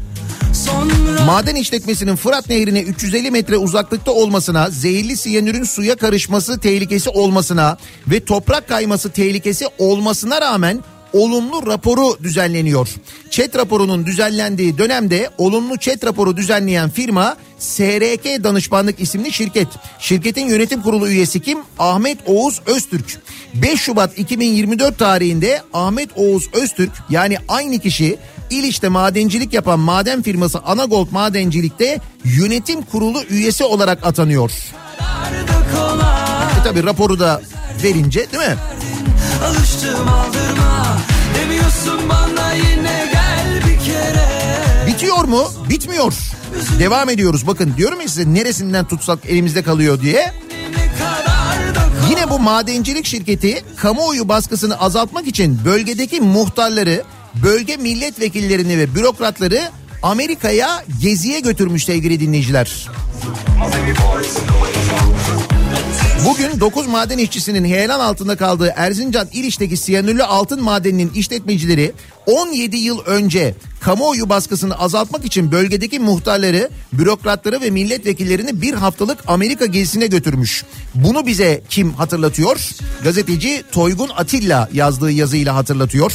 [1.26, 8.24] Maden işletmesinin Fırat Nehri'ne 350 metre uzaklıkta olmasına, zehirli siyanürün suya karışması tehlikesi olmasına ve
[8.24, 12.88] toprak kayması tehlikesi olmasına rağmen olumlu raporu düzenleniyor.
[13.30, 19.68] Çet raporunun düzenlendiği dönemde olumlu çet raporu düzenleyen firma SRK Danışmanlık isimli şirket.
[19.98, 21.58] Şirketin yönetim kurulu üyesi kim?
[21.78, 23.20] Ahmet Oğuz Öztürk.
[23.54, 28.18] 5 Şubat 2024 tarihinde Ahmet Oğuz Öztürk yani aynı kişi
[28.50, 34.50] İliç'te madencilik yapan maden firması Anagold Madencilik'te yönetim kurulu üyesi olarak atanıyor.
[36.60, 37.42] E tabi raporu da
[37.84, 38.56] verince değil mi?
[39.44, 40.98] Alıştım aldırma
[41.34, 44.30] Demiyorsun bana yine gel bir kere
[44.86, 45.48] Bitiyor mu?
[45.68, 46.14] Bitmiyor.
[46.78, 47.46] Devam ediyoruz.
[47.46, 50.32] Bakın diyorum ya size neresinden tutsak elimizde kalıyor diye.
[52.10, 57.02] Yine bu madencilik şirketi kamuoyu baskısını azaltmak için bölgedeki muhtarları,
[57.34, 59.60] bölge milletvekillerini ve bürokratları
[60.02, 62.88] Amerika'ya geziye götürmüş sevgili dinleyiciler.
[66.26, 71.92] Bugün 9 maden işçisinin heyelan altında kaldığı Erzincan İliç'teki siyanürlü altın madeninin işletmecileri
[72.26, 79.66] 17 yıl önce kamuoyu baskısını azaltmak için bölgedeki muhtarları, bürokratları ve milletvekillerini bir haftalık Amerika
[79.66, 80.64] gezisine götürmüş.
[80.94, 82.70] Bunu bize kim hatırlatıyor?
[83.04, 86.12] Gazeteci Toygun Atilla yazdığı yazıyla hatırlatıyor.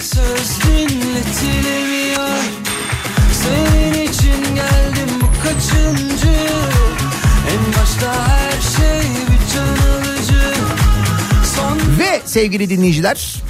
[0.00, 1.95] Söz dinletilemiyor
[12.36, 13.42] sevgili dinleyiciler.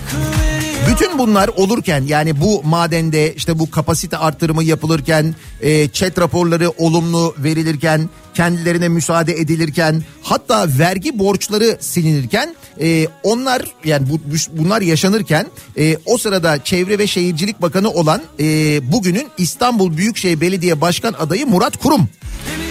[0.91, 7.35] Bütün bunlar olurken yani bu madende işte bu kapasite arttırımı yapılırken e, chat raporları olumlu
[7.39, 14.21] verilirken kendilerine müsaade edilirken hatta vergi borçları silinirken e, onlar yani bu,
[14.53, 15.47] bunlar yaşanırken
[15.79, 18.45] e, o sırada Çevre ve Şehircilik Bakanı olan e,
[18.93, 22.09] bugünün İstanbul Büyükşehir Belediye Başkan adayı Murat Kurum.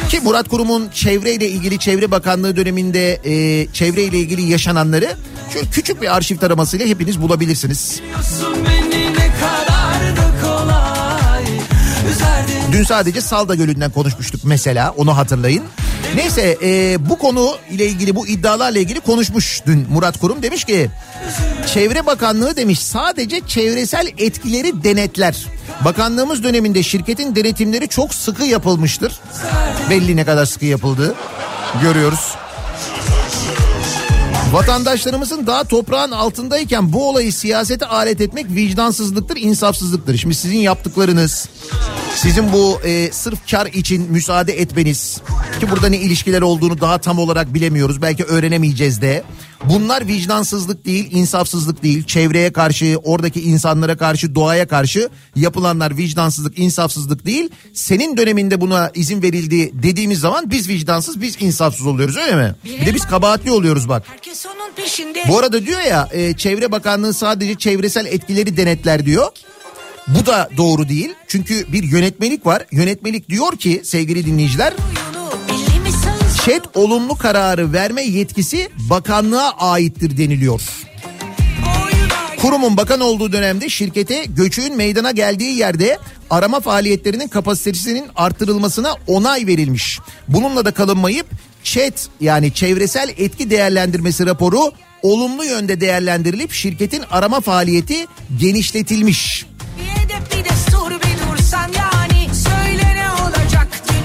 [0.09, 5.17] Ki Murat Kurum'un çevreyle ilgili Çevre Bakanlığı döneminde e, çevreyle ilgili yaşananları
[5.53, 8.01] şöyle küçük bir arşiv taramasıyla hepiniz bulabilirsiniz.
[12.71, 15.63] Dün sadece Salda Gölü'nden konuşmuştuk mesela onu hatırlayın.
[16.15, 20.89] Neyse e, bu konu ile ilgili bu iddialarla ilgili konuşmuş dün Murat Kurum demiş ki
[21.73, 25.45] Çevre Bakanlığı demiş sadece çevresel etkileri denetler.
[25.85, 29.19] Bakanlığımız döneminde şirketin denetimleri çok sıkı yapılmıştır.
[29.89, 31.15] Belli ne kadar sıkı yapıldığı
[31.81, 32.35] görüyoruz.
[34.55, 40.17] Vatandaşlarımızın daha toprağın altındayken bu olayı siyasete alet etmek vicdansızlıktır, insafsızlıktır.
[40.17, 41.49] Şimdi sizin yaptıklarınız,
[42.15, 45.21] sizin bu e, sırf kar için müsaade etmeniz
[45.59, 48.01] ki burada ne ilişkiler olduğunu daha tam olarak bilemiyoruz.
[48.01, 49.23] Belki öğrenemeyeceğiz de.
[49.69, 52.03] Bunlar vicdansızlık değil, insafsızlık değil.
[52.03, 57.49] Çevreye karşı, oradaki insanlara karşı, doğaya karşı yapılanlar vicdansızlık, insafsızlık değil.
[57.73, 62.55] Senin döneminde buna izin verildi dediğimiz zaman biz vicdansız, biz insafsız oluyoruz öyle mi?
[62.65, 64.03] Bir de biz kabahatli oluyoruz bak.
[64.07, 65.23] Herkes onun peşinde.
[65.29, 69.27] Bu arada diyor ya e, Çevre Bakanlığı sadece çevresel etkileri denetler diyor.
[70.07, 71.13] Bu da doğru değil.
[71.27, 72.65] Çünkü bir yönetmelik var.
[72.71, 74.73] Yönetmelik diyor ki sevgili dinleyiciler
[76.45, 80.61] ÇED olumlu kararı verme yetkisi bakanlığa aittir deniliyor.
[82.37, 85.97] Kurumun bakan olduğu dönemde şirkete göçüğün meydana geldiği yerde
[86.29, 89.99] arama faaliyetlerinin kapasitesinin artırılmasına onay verilmiş.
[90.27, 91.27] Bununla da kalınmayıp
[91.63, 94.71] ÇED yani çevresel etki değerlendirmesi raporu
[95.01, 98.05] olumlu yönde değerlendirilip şirketin arama faaliyeti
[98.39, 99.45] genişletilmiş.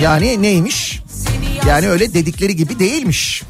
[0.02, 1.00] Yani neymiş?
[1.68, 3.42] Yani öyle dedikleri gibi değilmiş.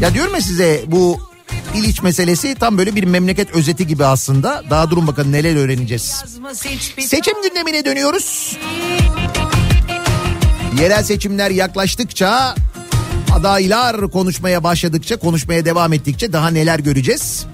[0.00, 1.20] Ya diyorum ya size bu
[1.74, 4.62] İliç meselesi tam böyle bir memleket özeti gibi aslında.
[4.70, 6.24] Daha durun bakalım neler öğreneceğiz.
[7.00, 8.56] Seçim gündemine dönüyoruz.
[10.80, 12.54] Yerel seçimler yaklaştıkça
[13.34, 17.46] adaylar konuşmaya başladıkça konuşmaya devam ettikçe daha neler göreceğiz?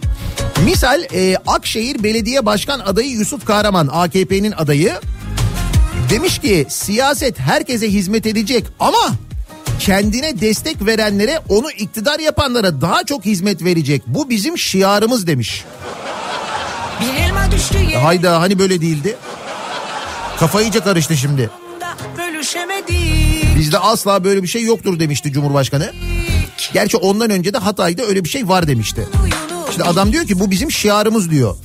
[0.64, 4.92] Misal e, Akşehir Belediye Başkan adayı Yusuf Kahraman AKP'nin adayı
[6.10, 9.14] demiş ki siyaset herkese hizmet edecek ama
[9.78, 14.02] kendine destek verenlere onu iktidar yapanlara daha çok hizmet verecek.
[14.06, 15.64] Bu bizim şiarımız demiş.
[17.00, 19.16] Bir elma düştü E, Hayda hani böyle değildi?
[20.38, 21.50] Kafa iyice karıştı şimdi.
[23.58, 25.92] Bizde asla böyle bir şey yoktur demişti Cumhurbaşkanı.
[26.72, 29.08] Gerçi ondan önce de Hatay'da öyle bir şey var demişti.
[29.70, 31.56] Şimdi adam diyor ki bu bizim şiarımız diyor.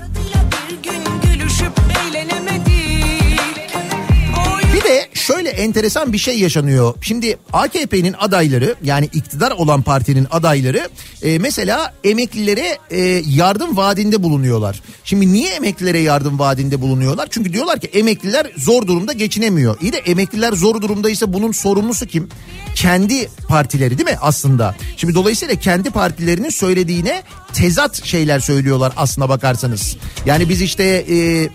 [5.59, 6.93] Enteresan bir şey yaşanıyor.
[7.01, 10.89] Şimdi AKP'nin adayları yani iktidar olan partinin adayları
[11.21, 14.81] e, mesela emeklilere e, yardım vaadinde bulunuyorlar.
[15.03, 17.27] Şimdi niye emeklilere yardım vaadinde bulunuyorlar?
[17.31, 19.77] Çünkü diyorlar ki emekliler zor durumda geçinemiyor.
[19.81, 22.29] İyi de emekliler zor durumdaysa bunun sorumlusu kim?
[22.75, 24.75] Kendi partileri değil mi aslında?
[24.97, 29.97] Şimdi dolayısıyla kendi partilerinin söylediğine tezat şeyler söylüyorlar aslına bakarsanız.
[30.25, 30.83] Yani biz işte...
[30.83, 31.49] E,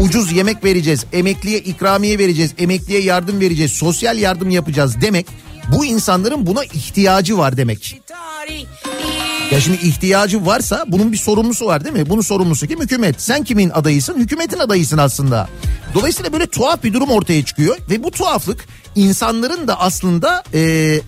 [0.00, 5.26] ucuz yemek vereceğiz, emekliye ikramiye vereceğiz, emekliye yardım vereceğiz, sosyal yardım yapacağız demek
[5.72, 8.00] bu insanların buna ihtiyacı var demek.
[9.50, 12.10] Ya şimdi ihtiyacı varsa bunun bir sorumlusu var değil mi?
[12.10, 12.80] Bunun sorumlusu kim?
[12.80, 13.22] Hükümet.
[13.22, 14.18] Sen kimin adayısın?
[14.18, 15.48] Hükümetin adayısın aslında.
[15.94, 18.64] Dolayısıyla böyle tuhaf bir durum ortaya çıkıyor ve bu tuhaflık
[18.96, 21.00] insanların da aslında e,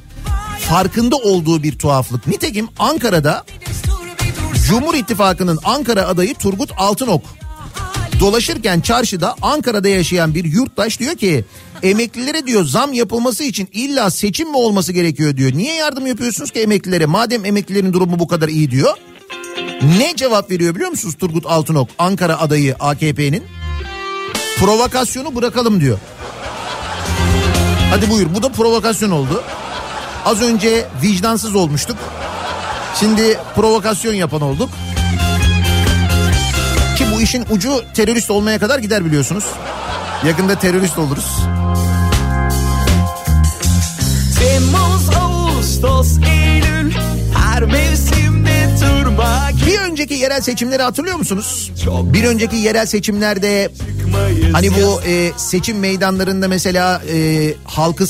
[0.61, 2.27] farkında olduğu bir tuhaflık.
[2.27, 3.45] Nitekim Ankara'da
[4.69, 7.23] Cumhur İttifakı'nın Ankara adayı Turgut Altınok
[8.21, 11.45] dolaşırken çarşıda Ankara'da yaşayan bir yurttaş diyor ki
[11.83, 15.53] emeklilere diyor zam yapılması için illa seçim mi olması gerekiyor diyor.
[15.53, 18.95] Niye yardım yapıyorsunuz ki emeklilere madem emeklilerin durumu bu kadar iyi diyor.
[19.99, 23.43] Ne cevap veriyor biliyor musunuz Turgut Altınok Ankara adayı AKP'nin?
[24.59, 25.99] Provokasyonu bırakalım diyor.
[27.91, 29.43] Hadi buyur bu da provokasyon oldu.
[30.25, 31.97] Az önce vicdansız olmuştuk.
[33.01, 34.71] Şimdi provokasyon yapan olduk.
[36.97, 39.45] Ki bu işin ucu terörist olmaya kadar gider biliyorsunuz.
[40.27, 41.27] Yakında terörist oluruz.
[44.39, 46.93] Temmuz, Ağustos, Eylül
[47.35, 51.73] her mevsimde turma Bir önceki yerel seçimleri hatırlıyor musunuz?
[52.03, 53.71] Bir önceki yerel seçimlerde
[54.53, 58.07] hani bu e, seçim meydanlarında mesela e, halkı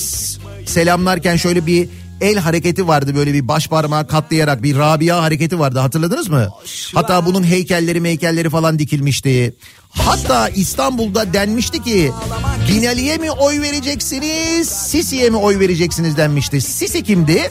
[0.66, 1.88] selamlarken şöyle bir
[2.20, 6.48] el hareketi vardı böyle bir baş parmağı katlayarak bir Rabia hareketi vardı hatırladınız mı?
[6.94, 9.56] Hatta bunun heykelleri meykelleri falan dikilmişti.
[9.88, 12.12] Hatta İstanbul'da denmişti ki
[12.68, 16.60] Binali'ye mi oy vereceksiniz Sisi'ye mi oy vereceksiniz denmişti.
[16.60, 17.50] Sisi kimdi?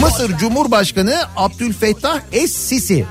[0.00, 3.04] Mısır Cumhurbaşkanı Abdülfettah Es-Sisi.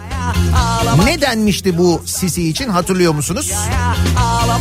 [1.06, 3.52] Ne denmişti bu Sisi için hatırlıyor musunuz?
[4.20, 4.57] Ağlamak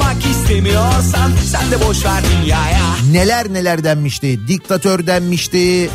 [0.56, 4.48] istemiyorsan sen de boş ver dünyaya Neler neler denmişti.
[4.48, 5.90] Diktatör denmişti.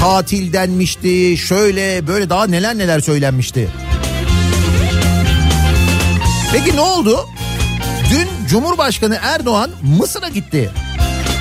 [0.00, 1.36] Katil denmişti.
[1.38, 3.68] Şöyle böyle daha neler neler söylenmişti.
[6.52, 7.28] Peki ne oldu?
[8.10, 10.70] Dün Cumhurbaşkanı Erdoğan Mısır'a gitti.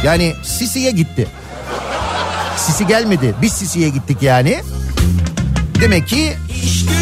[0.03, 1.27] Yani Sisi'ye gitti.
[2.57, 3.35] Sisi gelmedi.
[3.41, 4.59] Biz Sisi'ye gittik yani.
[5.81, 6.33] Demek ki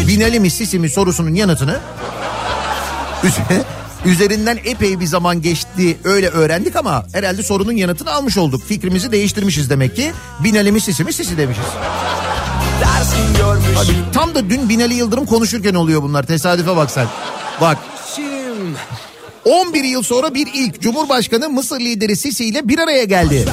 [0.08, 1.80] Binali mi Sisi mi sorusunun yanıtını
[4.04, 8.62] üzerinden epey bir zaman geçti öyle öğrendik ama herhalde sorunun yanıtını almış olduk.
[8.64, 10.12] Fikrimizi değiştirmişiz demek ki.
[10.44, 11.64] Binali mi Sisi mi Sisi demişiz.
[13.38, 13.64] Görmüş
[14.12, 17.06] Tam da dün Binali Yıldırım konuşurken oluyor bunlar tesadüfe bak sen.
[17.60, 17.78] Bak
[19.44, 23.44] 11 yıl sonra bir ilk Cumhurbaşkanı Mısır lideri Sisi ile bir araya geldi.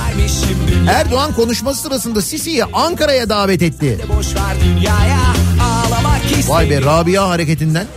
[0.90, 4.00] Erdoğan konuşması sırasında Sisi'yi Ankara'ya davet etti.
[6.48, 7.88] Vay be Rabia hareketinden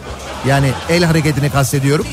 [0.46, 2.06] yani el hareketini kastediyorum.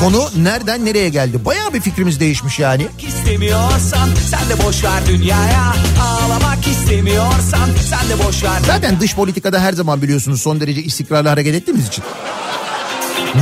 [0.00, 1.44] Konu nereden nereye geldi?
[1.44, 2.86] Bayağı bir fikrimiz değişmiş yani.
[3.08, 8.58] istemiyorsan sen de boş ver dünyaya ağlamak istemiyorsan sen de boş ver.
[8.66, 12.04] Zaten dış politikada her zaman biliyorsunuz son derece istikrarlı hareket ettiğimiz için.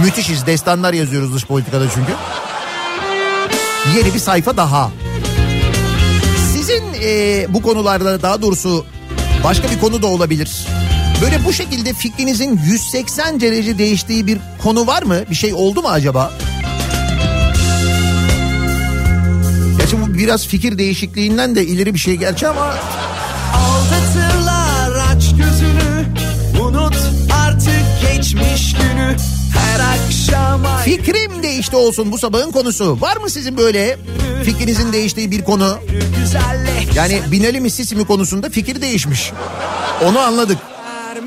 [0.05, 2.13] Müthişiz destanlar yazıyoruz dış politikada çünkü.
[3.97, 4.91] Yeni bir sayfa daha.
[6.53, 8.87] Sizin e, bu konularda daha doğrusu
[9.45, 10.67] başka bir konu da olabilir.
[11.23, 15.17] Böyle bu şekilde fikrinizin 180 derece değiştiği bir konu var mı?
[15.31, 16.33] Bir şey oldu mu acaba?
[19.79, 22.75] Gerçi bu biraz fikir değişikliğinden de ileri bir şey gerçi ama
[23.55, 26.07] Aldatırlar aç gözünü
[26.63, 26.97] unut
[27.47, 29.17] artık geçmiş günü
[29.59, 33.01] her akşam ay- Fikrim değişti olsun bu sabahın konusu.
[33.01, 33.99] Var mı sizin böyle
[34.45, 35.79] fikrinizin değiştiği bir konu?
[36.95, 39.33] Yani Binali mi Sisi mi konusunda fikir değişmiş.
[40.05, 40.59] Onu anladık.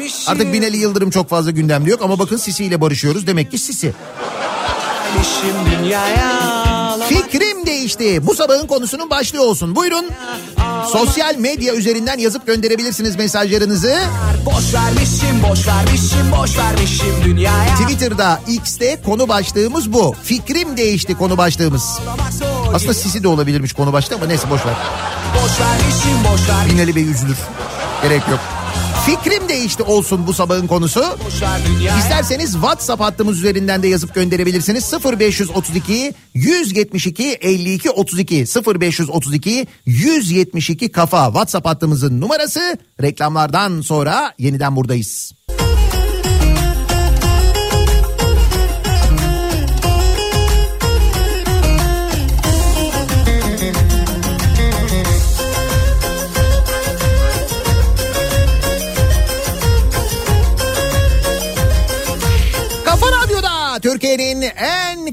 [0.08, 0.32] Vermişim.
[0.32, 3.28] Artık Binali Yıldırım çok fazla gündemde yok ama bakın Sisi ile barışıyoruz.
[3.28, 3.94] Demek ki Sisi.
[5.18, 5.56] vermişim
[7.10, 8.28] Fikrim değişti.
[8.28, 9.76] Bu sabahın konusunun başlığı olsun.
[9.76, 10.06] Buyurun.
[10.92, 13.96] Sosyal medya üzerinden yazıp gönderebilirsiniz mesajlarınızı.
[14.46, 20.16] Boş vermişim boş vermişim boş vermişim dünyaya Twitter'da, X'te konu başlığımız bu.
[20.24, 22.00] Fikrim değişti konu başlığımız.
[22.74, 24.74] Aslında Sisi de olabilirmiş konu başlığı ama neyse boş ver.
[25.36, 27.38] boş vermişim boş ver Binali Bey üzülür.
[28.04, 28.40] Gerek yok.
[29.08, 31.04] Fikrim değişti olsun bu sabahın konusu.
[32.00, 34.94] İsterseniz WhatsApp hattımız üzerinden de yazıp gönderebilirsiniz.
[35.20, 38.46] 0532 172 52 32
[38.80, 42.78] 0532 172 kafa WhatsApp hattımızın numarası.
[43.02, 45.34] Reklamlardan sonra yeniden buradayız.
[45.48, 45.67] Kafa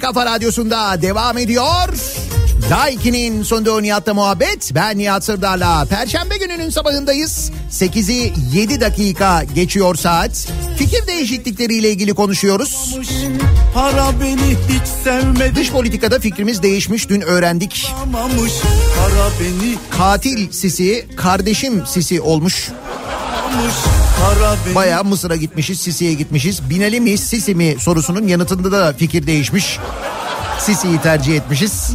[0.04, 1.88] kafa radyosunda devam ediyor.
[2.70, 4.70] Daiki'nin sonunda Nihat'la muhabbet.
[4.74, 5.84] Ben Nihat Sırdar'la.
[5.84, 7.50] Perşembe gününün sabahındayız.
[7.70, 10.48] 8'i 7 dakika geçiyor saat.
[10.78, 12.98] Fikir değişiklikleriyle ilgili konuşuyoruz.
[13.74, 17.08] Para beni hiç sevmedi Dış politikada fikrimiz değişmiş.
[17.08, 17.92] Dün öğrendik.
[18.98, 22.70] Para beni Katil Sisi, kardeşim Sisi olmuş.
[24.74, 26.70] Bayağı Mısır'a gitmişiz, Sisi'ye gitmişiz.
[26.70, 29.78] Binali mi, Sisi mi sorusunun yanıtında da fikir değişmiş.
[30.58, 31.90] Sisi'yi tercih etmişiz.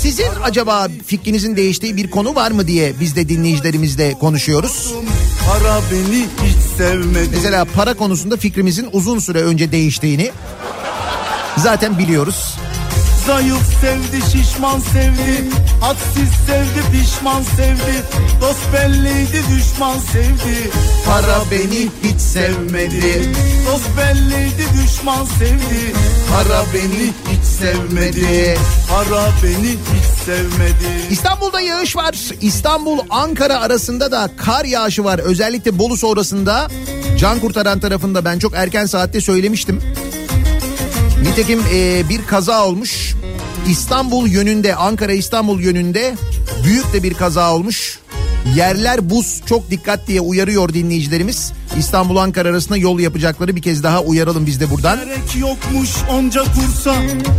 [0.00, 4.94] Sizin acaba fikrinizin değiştiği bir konu var mı diye biz de dinleyicilerimizle konuşuyoruz.
[5.48, 10.30] Para beni hiç sevmedi Mesela para konusunda fikrimizin uzun süre önce değiştiğini
[11.56, 12.54] zaten biliyoruz.
[13.26, 15.44] Zayıf sevdi şişman sevdi
[15.80, 18.02] Hadsiz sevdi pişman sevdi
[18.40, 20.70] Dost belliydi düşman sevdi
[21.06, 23.28] Para beni hiç sevmedi.
[23.66, 25.92] Dost belliydi düşman sevdi
[26.32, 28.58] Para beni hiç sevmedi.
[28.90, 32.14] Para beni hiç sevmedi İstanbul'da yağış var.
[32.40, 35.18] İstanbul Ankara arasında da kar yağışı var.
[35.18, 36.68] Özellikle Bolu sonrasında
[37.18, 39.82] can kurtaran tarafında ben çok erken saatte söylemiştim.
[41.22, 43.14] Nitekim e, bir kaza olmuş.
[43.68, 46.14] İstanbul yönünde Ankara İstanbul yönünde
[46.64, 47.98] büyük de bir kaza olmuş.
[48.56, 51.52] Yerler buz çok dikkat diye uyarıyor dinleyicilerimiz.
[51.78, 54.98] İstanbul Ankara arasında yol yapacakları bir kez daha uyaralım biz de buradan.
[55.04, 56.94] Gerek yokmuş onca kursa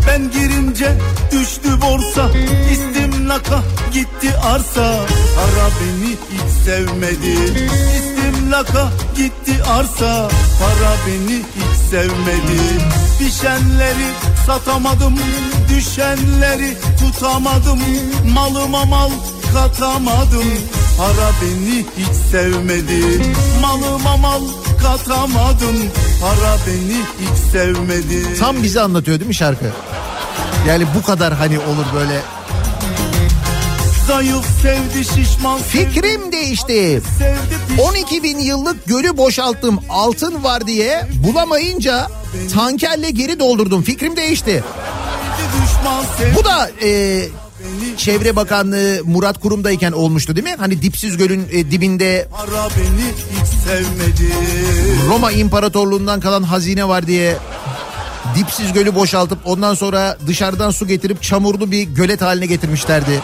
[0.08, 0.92] Ben girince
[1.32, 2.32] düştü borsa.
[2.72, 7.38] İstimlaka gitti arsa Para beni hiç sevmedi.
[7.98, 10.30] İstimlaka gitti arsa
[10.60, 12.62] Para beni hiç sevmedi.
[13.20, 14.08] Pişenleri
[14.46, 15.20] satamadım
[15.70, 17.80] Düşenleri tutamadım.
[18.34, 19.10] Malıma mal
[19.54, 20.44] katamadım
[20.98, 24.42] Para beni hiç sevmedi Malıma mal
[24.82, 25.76] katamadım
[26.22, 29.66] Para beni hiç sevmedi Tam bizi anlatıyor değil mi şarkı?
[30.68, 32.22] Yani bu kadar hani olur böyle.
[34.08, 37.02] Zayıf sevdi şişman sevdi Fikrim değişti.
[37.20, 42.08] sevdi pişman 12 bin yıllık gölü boşalttım altın var diye bulamayınca
[42.54, 44.64] tankerle geri doldurdum fikrim değişti.
[46.36, 47.22] Bu da e,
[47.98, 50.56] Çevre Bakanlığı Murat Kurum'dayken olmuştu değil mi?
[50.58, 52.28] Hani dipsiz gölün e, dibinde
[55.10, 57.38] Roma İmparatorluğundan kalan hazine var diye
[58.36, 63.22] dipsiz gölü boşaltıp ondan sonra dışarıdan su getirip çamurlu bir gölet haline getirmişlerdi.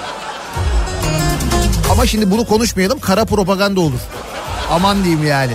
[1.92, 4.00] Ama şimdi bunu konuşmayalım kara propaganda olur.
[4.72, 5.54] Aman diyeyim yani.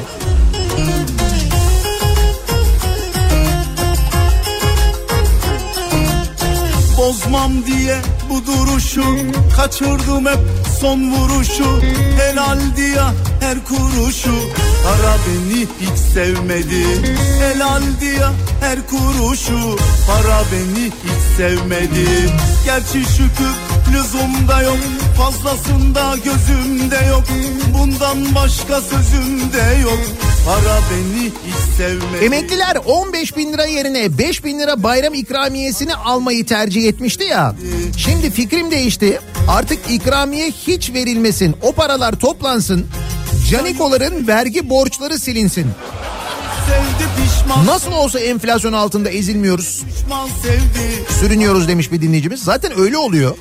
[6.98, 7.96] Bozmam diye
[8.30, 9.04] bu duruşu.
[9.56, 10.38] Kaçırdım hep
[10.80, 11.80] son vuruşu.
[12.18, 13.02] Helal diye
[13.40, 14.34] her kuruşu.
[14.84, 16.84] Para beni hiç sevmedi.
[17.40, 18.28] Helal diye
[18.60, 19.76] her kuruşu.
[20.06, 22.06] Para beni hiç sevmedi.
[22.64, 23.54] Gerçi şükür
[23.94, 24.78] lüzumda yok
[25.16, 27.24] Fazlasında gözümde yok
[27.74, 29.98] Bundan başka sözümde yok
[30.46, 36.46] Para beni hiç sevmedi Emekliler 15 bin lira yerine 5 bin lira bayram ikramiyesini almayı
[36.46, 37.54] tercih etmişti ya.
[37.96, 39.20] Şimdi fikrim değişti.
[39.48, 41.56] Artık ikramiye hiç verilmesin.
[41.62, 42.86] O paralar toplansın.
[43.50, 45.66] Canikoların vergi borçları silinsin.
[46.66, 49.82] Sevdi pişman Nasıl olsa enflasyon altında ezilmiyoruz.
[49.94, 52.42] pişman sevdi Sürünüyoruz demiş bir dinleyicimiz.
[52.42, 53.36] Zaten öyle oluyor.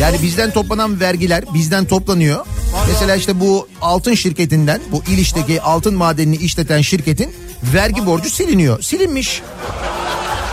[0.00, 2.46] Yani bizden toplanan vergiler bizden toplanıyor.
[2.88, 7.34] Mesela işte bu altın şirketinden bu İliş'teki altın madenini işleten şirketin
[7.74, 8.82] vergi borcu siliniyor.
[8.82, 9.42] Silinmiş.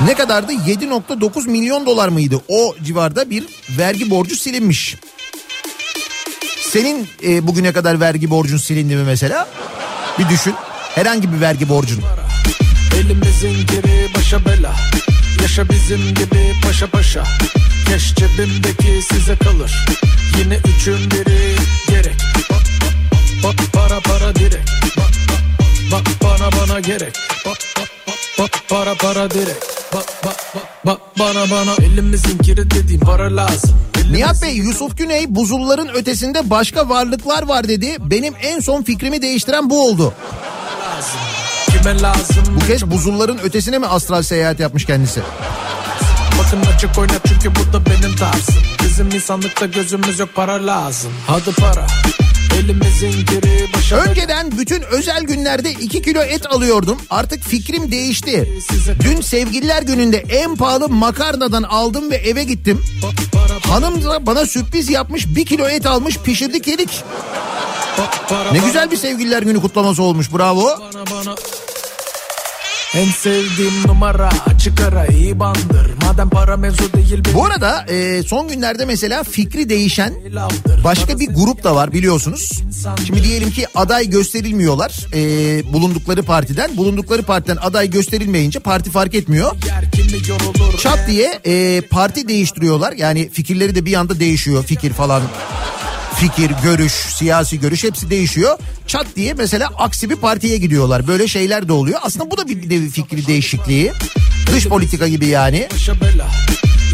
[0.06, 0.52] Ne kadardı?
[0.54, 2.42] 7.9 milyon dolar mıydı?
[2.48, 3.44] O civarda bir
[3.78, 4.96] vergi borcu silinmiş.
[6.72, 9.48] Senin e, bugüne kadar vergi borcun silindi mi mesela?
[10.20, 10.54] Bir düşün.
[10.96, 12.04] Herhangi bir vergi borcun.
[12.96, 14.76] Elimizin geri başa bela.
[15.42, 17.24] Yaşa bizim gibi paşa paşa.
[17.88, 19.86] Keş cebimdeki size kalır.
[20.40, 21.56] Yine üçün biri
[21.90, 22.16] gerek.
[22.52, 24.72] Bak, bak, bak, para para direkt.
[24.98, 25.12] Bak,
[25.92, 27.14] bak, bak bana bana gerek.
[27.46, 29.66] Bak, bak, bak, bak para para direkt.
[29.94, 31.86] Bak bak bak bak bana bana.
[31.86, 33.76] Elimizin kiri dediğim para lazım.
[34.12, 37.98] Nihat Bey Yusuf Güney buzulların ötesinde başka varlıklar var dedi.
[38.00, 40.14] Benim en son fikrimi değiştiren bu oldu.
[41.86, 45.22] Kime lazım Bu kez buzulların ötesine mi astral seyahat yapmış kendisi?
[46.40, 51.52] Bakın açık oyna çünkü bu da benim tarzım Bizim insanlıkta gözümüz yok para lazım Hadi
[51.52, 51.88] para
[54.08, 56.98] Önceden bütün özel günlerde 2 kilo et alıyordum.
[57.10, 58.60] Artık fikrim değişti.
[59.00, 62.84] Dün sevgililer gününde en pahalı makarnadan aldım ve eve gittim.
[63.68, 67.04] Hanım da bana sürpriz yapmış 1 kilo et almış pişirdik yedik.
[68.52, 70.80] Ne güzel bir sevgililer günü kutlaması olmuş bravo.
[72.98, 78.48] En sevdiğim numara açık ara iyi bandır Madem para mevzu değil Bu arada e, son
[78.48, 80.14] günlerde mesela fikri değişen
[80.84, 82.52] başka bir grup da var biliyorsunuz.
[83.08, 86.78] Şimdi diyelim ki aday gösterilmiyorlar e, bulundukları partiden.
[86.78, 89.52] Bulundukları partiden aday gösterilmeyince parti fark etmiyor.
[90.80, 92.94] Çat diye e, parti değiştiriyorlar.
[92.94, 95.22] Yani fikirleri de bir anda değişiyor fikir falan.
[96.20, 98.58] Fikir, görüş, siyasi görüş hepsi değişiyor.
[98.88, 101.08] Çat diye mesela aksi bir partiye gidiyorlar.
[101.08, 102.00] Böyle şeyler de oluyor.
[102.04, 103.92] Aslında bu da bir nevi fikri değişikliği.
[104.54, 105.68] Dış politika gibi yani.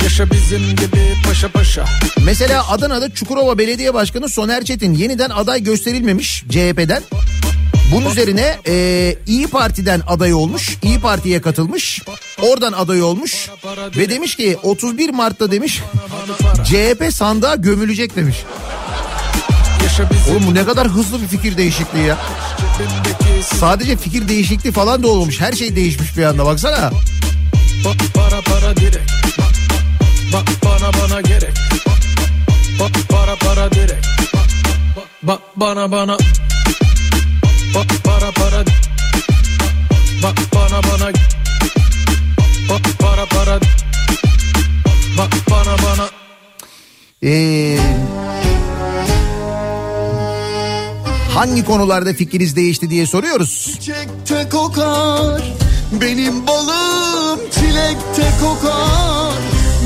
[0.03, 1.85] Yaşa bizim gibi paşa paşa
[2.25, 7.03] Mesela Adana'da Çukurova Belediye Başkanı Soner Çetin yeniden aday gösterilmemiş CHP'den.
[7.91, 10.77] Bunun üzerine e, İyi Parti'den aday olmuş.
[10.83, 12.01] İyi Parti'ye katılmış.
[12.41, 13.49] Oradan aday olmuş.
[13.97, 15.81] Ve demiş ki 31 Mart'ta demiş
[16.65, 18.37] CHP sandığa gömülecek demiş.
[20.31, 22.17] Oğlum bu ne kadar hızlı bir fikir değişikliği ya.
[23.59, 25.41] Sadece fikir değişikliği falan da olmuş.
[25.41, 26.91] Her şey değişmiş bir anda baksana.
[27.85, 29.11] Bak para para direkt
[30.33, 31.53] Bak, bana bana gerek
[32.79, 34.07] Bak, para para direkt
[35.23, 36.17] bak bana bana
[37.75, 37.87] Bak
[51.61, 53.65] hangi konularda fikriniz değişti diye soruyoruz.
[53.73, 55.41] Çiçekte kokar
[56.01, 59.33] Benim balım çilekte kokar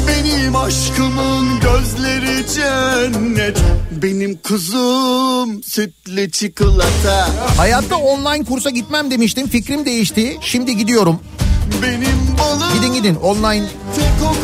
[0.07, 3.57] Benim aşkımın gözleri cennet
[3.91, 9.47] Benim kuzum sütlü çikolata Hayatta online kursa gitmem demiştim.
[9.47, 10.37] Fikrim değişti.
[10.41, 11.19] Şimdi gidiyorum.
[11.81, 13.65] Benim balım Gidin gidin online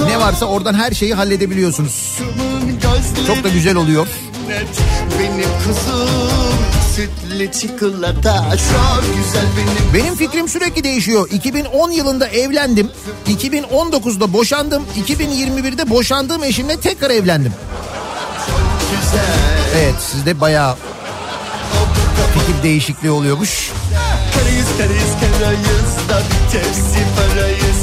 [0.07, 2.19] ne varsa oradan her şeyi halledebiliyorsunuz.
[3.27, 4.07] Çok da güzel oluyor.
[5.19, 11.29] Benim kuzum sütlü çikolata Çok güzel benim Benim fikrim sürekli değişiyor.
[11.31, 12.91] 2010 yılında evlendim.
[13.27, 14.83] 2019'da boşandım.
[15.07, 17.53] 2021'de boşandığım eşimle tekrar evlendim.
[19.75, 20.75] Evet sizde bayağı
[22.33, 23.71] fikir değişikliği oluyormuş.
[24.41, 27.81] Karayız karayız karayız da bir tepsi parayız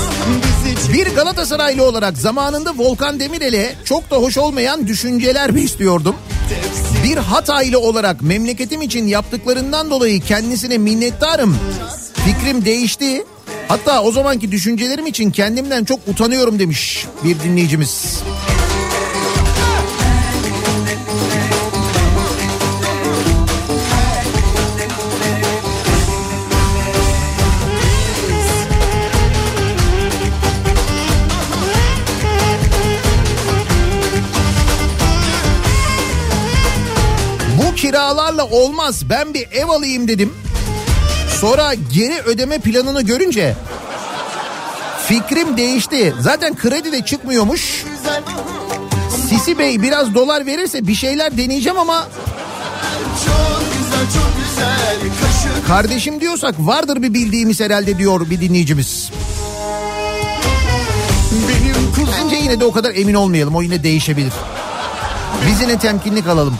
[0.92, 6.14] Bir Galatasaraylı olarak zamanında Volkan Demirel'e çok da hoş olmayan düşünceler besliyordum.
[7.04, 11.56] Bir Hataylı olarak memleketim için yaptıklarından dolayı kendisine minnettarım.
[12.14, 13.24] Fikrim değişti.
[13.68, 18.22] Hatta o zamanki düşüncelerim için kendimden çok utanıyorum demiş bir dinleyicimiz.
[37.80, 40.34] Kiralarla olmaz ben bir ev alayım dedim.
[41.40, 43.56] Sonra geri ödeme planını görünce
[45.06, 46.14] fikrim değişti.
[46.20, 47.84] Zaten kredi de çıkmıyormuş.
[49.28, 52.08] Sisi Bey biraz dolar verirse bir şeyler deneyeceğim ama
[55.66, 59.10] kardeşim diyorsak vardır bir bildiğimiz herhalde diyor bir dinleyicimiz.
[62.22, 63.56] Bence yine de o kadar emin olmayalım.
[63.56, 64.32] O yine değişebilir.
[65.46, 66.58] Biz yine temkinli kalalım.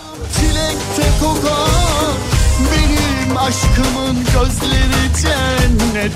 [3.49, 6.13] Aşkımın gözleri cennet.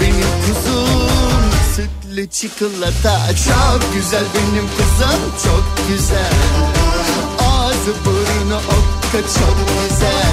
[0.00, 3.26] Benim kuzum sütlü çikolata.
[3.28, 6.32] Çok güzel benim kızım çok güzel.
[7.38, 9.56] Ağzı burnu okka çok
[9.88, 10.32] güzel.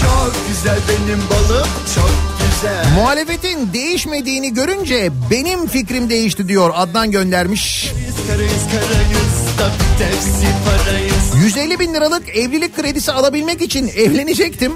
[0.00, 2.94] Çok güzel benim balım çok güzel.
[2.94, 7.92] Muhalefetin değişmediğini görünce benim fikrim değişti diyor Adnan göndermiş.
[7.96, 14.72] Biz karayız karayız da bir tepsi parayız 150 bin liralık evlilik kredisi alabilmek için evlenecektim.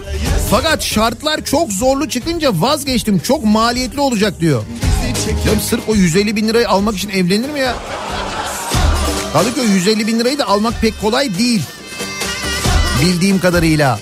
[0.50, 3.18] Fakat şartlar çok zorlu çıkınca vazgeçtim.
[3.18, 4.62] Çok maliyetli olacak diyor.
[5.46, 7.74] Ya sırf o 150 bin lirayı almak için evlenir mi ya?
[9.32, 11.62] Kaldı o 150 bin lirayı da almak pek kolay değil.
[13.02, 13.98] Bildiğim kadarıyla.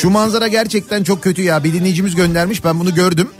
[0.00, 1.64] Şu manzara gerçekten çok kötü ya.
[1.64, 3.30] Bir dinleyicimiz göndermiş ben bunu gördüm.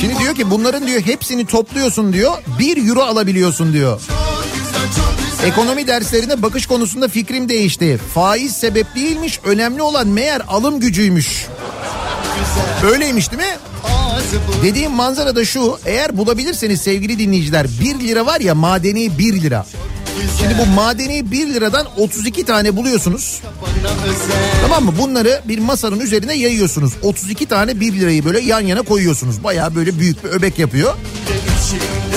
[0.00, 2.32] Şimdi diyor ki bunların diyor hepsini topluyorsun diyor.
[2.58, 4.00] 1 euro alabiliyorsun diyor.
[5.44, 8.00] Ekonomi derslerine bakış konusunda fikrim değişti.
[8.14, 9.40] Faiz sebep değilmiş.
[9.44, 11.46] Önemli olan meğer alım gücüymüş.
[12.92, 13.58] Öyleymiş değil mi?
[14.62, 15.78] Dediğim manzara da şu.
[15.86, 19.66] Eğer bulabilirseniz sevgili dinleyiciler 1 lira var ya madeni 1 lira.
[20.40, 23.40] Şimdi bu madeni 1 liradan 32 tane buluyorsunuz.
[24.62, 24.92] Tamam mı?
[24.98, 26.92] Bunları bir masanın üzerine yayıyorsunuz.
[27.02, 29.44] 32 tane 1 lirayı böyle yan yana koyuyorsunuz.
[29.44, 30.94] Baya böyle büyük bir öbek yapıyor.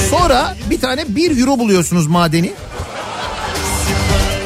[0.09, 2.53] Sonra bir tane 1 euro buluyorsunuz madeni.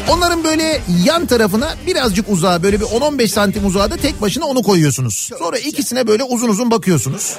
[0.10, 4.64] Onların böyle yan tarafına birazcık uzağa böyle bir 10-15 santim uzağa da tek başına onu
[4.64, 5.30] koyuyorsunuz.
[5.40, 7.36] Sonra ikisine böyle uzun uzun bakıyorsunuz.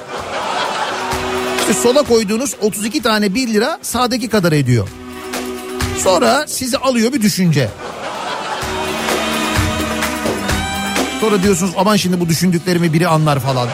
[1.59, 4.87] İşte sola koyduğunuz 32 tane 1 lira sağdaki kadar ediyor.
[6.03, 7.69] Sonra sizi alıyor bir düşünce.
[11.21, 13.69] Sonra diyorsunuz aman şimdi bu düşündüklerimi biri anlar falan.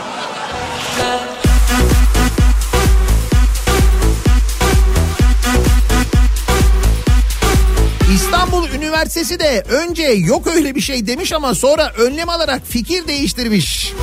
[8.16, 13.94] İstanbul Üniversitesi de önce yok öyle bir şey demiş ama sonra önlem alarak fikir değiştirmiş.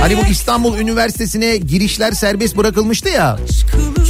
[0.00, 3.38] Hani bu İstanbul Üniversitesi'ne girişler serbest bırakılmıştı ya.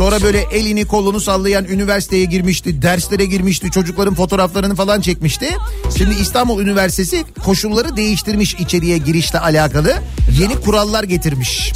[0.01, 5.57] Sonra böyle elini kolunu sallayan üniversiteye girmişti, derslere girmişti, çocukların fotoğraflarını falan çekmişti.
[5.99, 9.95] Şimdi İstanbul Üniversitesi koşulları değiştirmiş içeriye girişle alakalı.
[10.41, 11.73] Yeni kurallar getirmiş.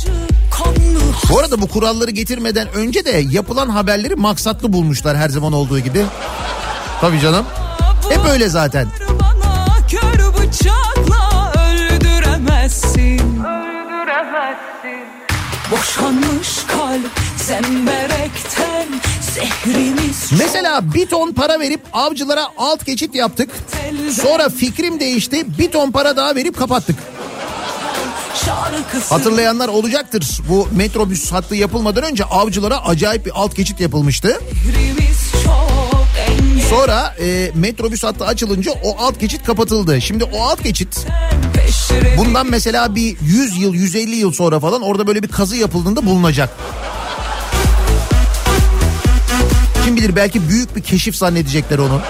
[1.31, 6.05] Bu arada bu kuralları getirmeden önce de yapılan haberleri maksatlı bulmuşlar her zaman olduğu gibi.
[7.01, 7.45] Tabii canım.
[8.11, 8.89] Hep öyle zaten.
[9.21, 13.19] Bana kör bıçakla öldüremezsin.
[13.39, 15.05] Öldüremezsin.
[15.71, 18.89] Boşanmış kalp zemberekten
[19.35, 23.51] zehrimiz Mesela bir ton para verip avcılara alt geçit yaptık.
[24.23, 25.59] Sonra fikrim değişti.
[25.59, 26.97] Bir ton para daha verip kapattık.
[29.09, 30.41] Hatırlayanlar olacaktır.
[30.49, 34.41] Bu metrobüs hattı yapılmadan önce avcılara acayip bir alt geçit yapılmıştı.
[36.71, 40.01] Sonra e, metrobüs hattı açılınca o alt geçit kapatıldı.
[40.01, 41.07] Şimdi o alt geçit
[42.19, 46.51] bundan mesela bir 100 yıl 150 yıl sonra falan orada böyle bir kazı yapıldığında bulunacak.
[49.85, 52.01] Kim bilir belki büyük bir keşif zannedecekler onu.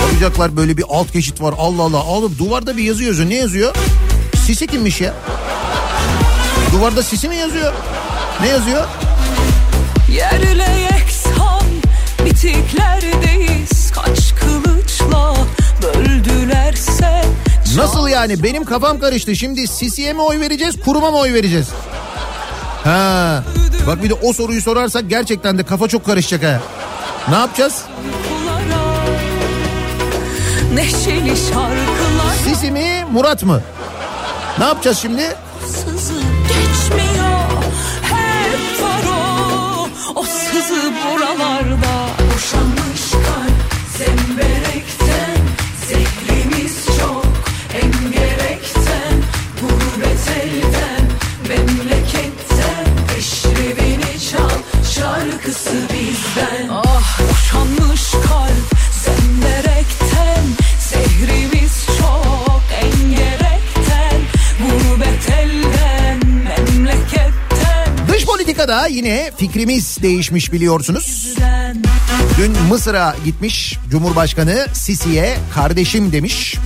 [0.00, 2.02] Bakacaklar böyle bir alt geçit var Allah Allah.
[2.02, 3.30] Oğlum duvarda bir yazı yazıyor.
[3.30, 3.74] Ne yazıyor?
[4.46, 5.14] Sisi kimmiş ya?
[6.72, 7.72] Duvarda sisi mi yazıyor?
[8.40, 8.86] Ne yazıyor?
[10.12, 11.62] Yerle yeksan
[12.26, 15.36] bitiklerdeyiz Kaç kılıçla
[15.82, 17.24] böldülerse
[17.76, 18.42] Nasıl yani?
[18.42, 19.36] Benim kafam karıştı.
[19.36, 21.68] Şimdi Sisi'ye mi oy vereceğiz, kuruma mı oy vereceğiz?
[22.84, 23.42] Ha.
[23.86, 26.60] Bak bir de o soruyu sorarsak gerçekten de kafa çok karışacak ha.
[27.28, 27.84] Ne yapacağız?
[30.74, 33.60] Neşeli şarkılar Sisi mi, Murat mı?
[34.58, 35.36] Ne yapacağız şimdi?
[35.66, 36.14] Sızı
[36.48, 37.40] geçmiyor
[38.02, 41.99] Hep var o O sızı buralarda
[68.90, 71.34] yine fikrimiz değişmiş biliyorsunuz.
[72.38, 76.56] Dün Mısır'a gitmiş Cumhurbaşkanı Sisi'ye kardeşim demiş.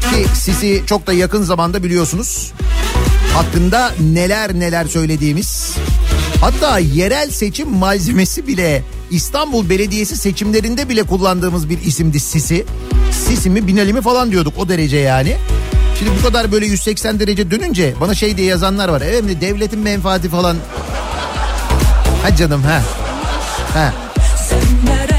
[0.00, 2.52] Ki Sisi çok da yakın zamanda biliyorsunuz
[3.34, 5.74] hakkında neler neler söylediğimiz
[6.40, 12.64] hatta yerel seçim malzemesi bile İstanbul Belediyesi seçimlerinde bile kullandığımız bir isimdi Sisi.
[13.26, 15.36] Sisi mi Binali mi falan diyorduk o derece yani.
[15.98, 19.02] Şimdi bu kadar böyle 180 derece dönünce bana şey diye yazanlar var.
[19.06, 20.56] Evet mi devletin menfaati falan.
[22.22, 22.82] Ha canım ha.
[23.74, 23.94] Ha.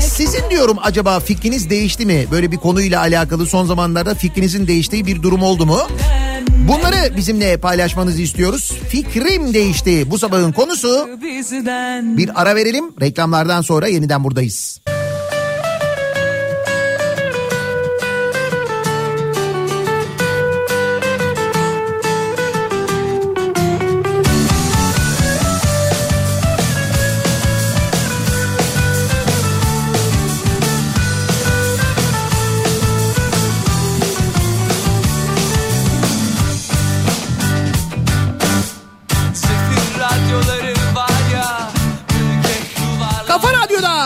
[0.02, 2.26] Sizin diyorum acaba fikriniz değişti mi?
[2.32, 5.80] Böyle bir konuyla alakalı son zamanlarda fikrinizin değiştiği bir durum oldu mu?
[6.68, 8.72] Bunları bizimle paylaşmanızı istiyoruz.
[8.90, 10.12] Fikrim değişti.
[10.12, 11.10] Bu sabahın konusu
[12.18, 12.86] bir ara verelim.
[13.02, 14.82] Reklamlardan sonra yeniden buradayız.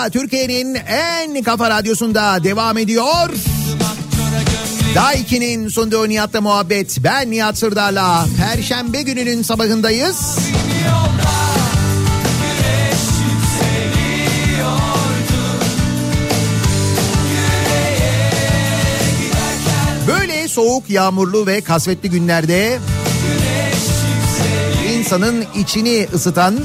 [0.09, 3.29] Türkiye'nin en kafa radyosunda devam ediyor.
[4.95, 6.97] Daiki'nin sunduğu Nihat'la muhabbet.
[7.03, 10.39] Ben Nihat Sırdar'la Perşembe gününün sabahındayız.
[20.07, 22.79] Böyle soğuk, yağmurlu ve kasvetli günlerde
[24.97, 26.55] insanın içini ısıtan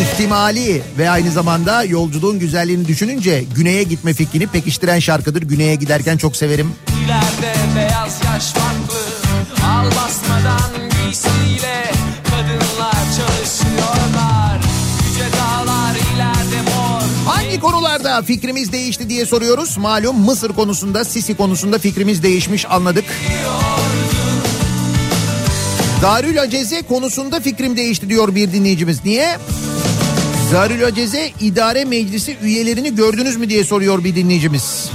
[0.00, 5.42] ihtimali ve aynı zamanda yolculuğun güzelliğini düşününce güneye gitme fikrini pekiştiren şarkıdır.
[5.42, 6.72] Güneye giderken çok severim.
[7.04, 9.00] İleride beyaz yaş farklı
[9.66, 11.84] Al basmadan giysiyle
[12.24, 14.60] Kadınlar çalışıyorlar
[15.08, 19.76] Yüce dağlar ileride mor Hangi konularda fikrimiz değişti diye soruyoruz.
[19.76, 23.04] Malum Mısır konusunda, Sisi konusunda fikrimiz değişmiş anladık.
[26.02, 29.04] Darül Aceze konusunda fikrim değişti diyor bir dinleyicimiz.
[29.04, 29.38] Niye?
[30.52, 34.90] Darül Aceze İdare Meclisi üyelerini gördünüz mü diye soruyor bir dinleyicimiz.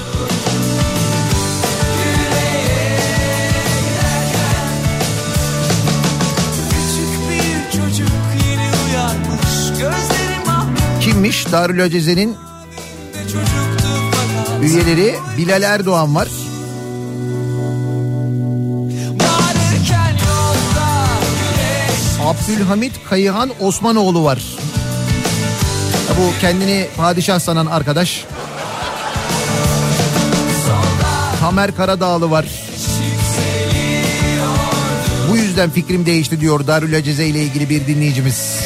[11.01, 11.51] Kimmiş?
[11.51, 12.35] Darül Aceze'nin
[14.61, 16.27] üyeleri Bilal Erdoğan var.
[22.25, 24.64] Abdülhamit Kayıhan Osmanoğlu var.
[26.09, 28.25] Bu kendini padişah sanan arkadaş.
[31.39, 32.45] Tamer Karadağlı var.
[35.29, 38.64] Bu yüzden fikrim değişti diyor Darül Aceze ile ilgili bir dinleyicimiz.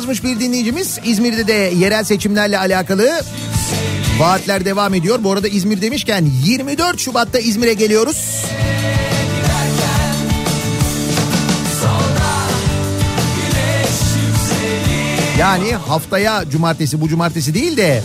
[0.00, 0.98] Yazmış bir dinleyicimiz.
[1.04, 3.20] İzmir'de de yerel seçimlerle alakalı
[4.18, 5.18] vaatler devam ediyor.
[5.24, 8.44] Bu arada İzmir demişken 24 Şubat'ta İzmir'e geliyoruz.
[15.38, 18.02] Yani haftaya cumartesi bu cumartesi değil de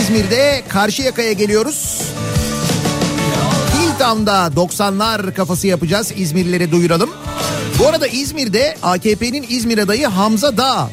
[0.00, 2.02] İzmir'de Karşıyaka'ya geliyoruz.
[3.74, 6.12] Hilltown'da 90'lar kafası yapacağız.
[6.16, 7.10] İzmirlilere duyuralım.
[7.78, 10.90] Bu arada İzmir'de AKP'nin İzmir adayı Hamza Dağ.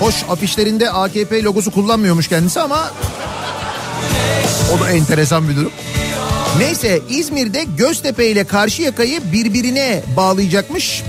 [0.00, 2.90] Hoş afişlerinde AKP logosu kullanmıyormuş kendisi ama
[4.76, 5.72] o da enteresan bir durum.
[6.58, 11.02] Neyse İzmir'de Göztepe ile Karşıyaka'yı birbirine bağlayacakmış.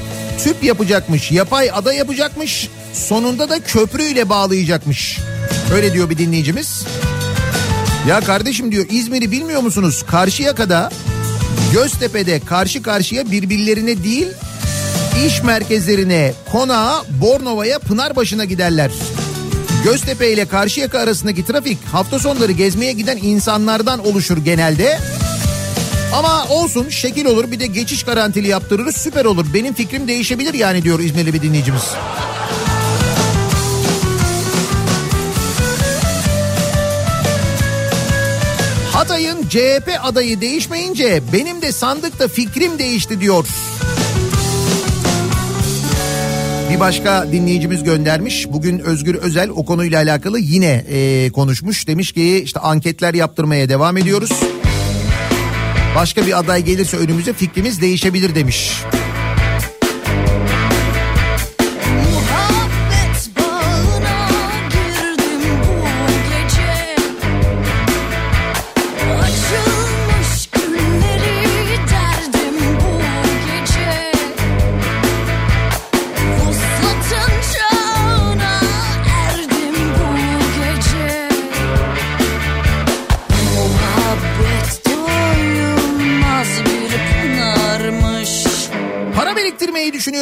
[0.44, 2.70] Tüp yapacakmış, yapay ada yapacakmış.
[2.94, 5.20] Sonunda da köprüyle bağlayacakmış.
[5.74, 6.86] Öyle diyor bir dinleyicimiz.
[8.08, 10.06] Ya kardeşim diyor İzmir'i bilmiyor musunuz?
[10.08, 10.92] Karşıyaka'da
[11.74, 14.28] Göztepe'de karşı karşıya birbirlerine değil
[15.28, 18.92] iş merkezlerine, konağa, Bornova'ya, Pınarbaşı'na giderler.
[19.84, 25.00] Göztepe ile Karşıyaka arasındaki trafik hafta sonları gezmeye giden insanlardan oluşur genelde.
[26.14, 29.46] Ama olsun şekil olur bir de geçiş garantili yaptırırız süper olur.
[29.54, 31.84] Benim fikrim değişebilir yani diyor İzmirli bir dinleyicimiz.
[38.94, 43.46] Hatay'ın CHP adayı değişmeyince benim de sandıkta fikrim değişti diyor.
[46.72, 48.48] Bir başka dinleyicimiz göndermiş.
[48.50, 51.88] Bugün Özgür Özel o konuyla alakalı yine e, konuşmuş.
[51.88, 54.32] Demiş ki işte anketler yaptırmaya devam ediyoruz.
[55.96, 58.72] Başka bir aday gelirse önümüze fikrimiz değişebilir demiş.
[58.84, 59.01] Muhabbet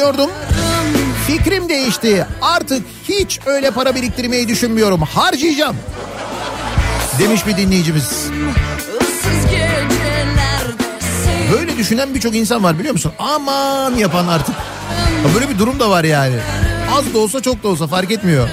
[0.00, 0.30] düşünüyordum.
[1.26, 2.26] Fikrim değişti.
[2.42, 5.02] Artık hiç öyle para biriktirmeyi düşünmüyorum.
[5.02, 5.76] Harcayacağım.
[7.18, 8.26] Demiş bir dinleyicimiz.
[11.52, 13.12] Böyle düşünen birçok insan var biliyor musun?
[13.18, 14.54] Aman yapan artık.
[15.34, 16.36] Böyle bir durum da var yani.
[16.98, 18.48] Az da olsa çok da olsa fark etmiyor.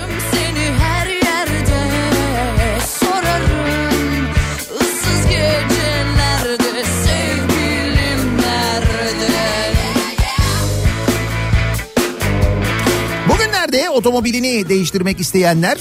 [13.97, 15.77] Otomobilini değiştirmek isteyenler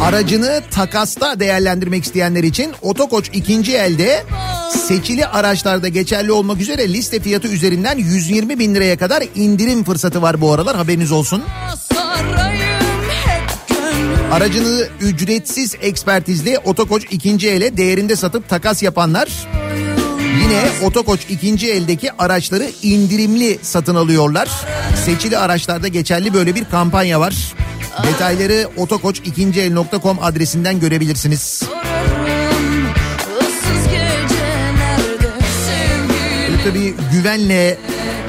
[0.00, 4.24] aracını takasta değerlendirmek isteyenler için Otokoç ikinci elde
[4.88, 10.40] seçili araçlarda geçerli olmak üzere liste fiyatı üzerinden 120 bin liraya kadar indirim fırsatı var
[10.40, 11.42] bu aralar haberiniz olsun.
[14.32, 19.28] Aracını ücretsiz ekspertizli Otokoç ikinci ele değerinde satıp takas yapanlar
[20.42, 24.48] yine Otokoç ikinci eldeki araçları indirimli satın alıyorlar.
[25.04, 27.34] Seçili araçlarda geçerli böyle bir kampanya var.
[28.02, 31.62] Detayları otokoç2el.com adresinden görebilirsiniz.
[36.48, 37.78] Böyle tabii güvenle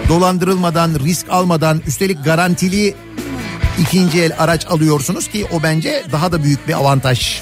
[0.09, 2.95] dolandırılmadan, risk almadan üstelik garantili
[3.81, 7.41] ikinci el araç alıyorsunuz ki o bence daha da büyük bir avantaj.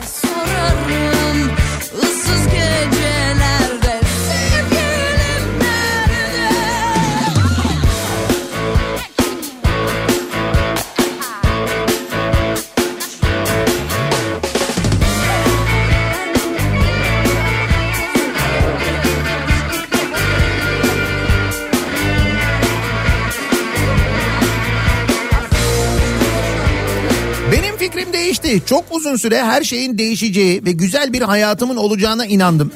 [28.49, 28.69] Değişti.
[28.69, 32.71] Çok uzun süre her şeyin değişeceği ve güzel bir hayatımın olacağına inandım.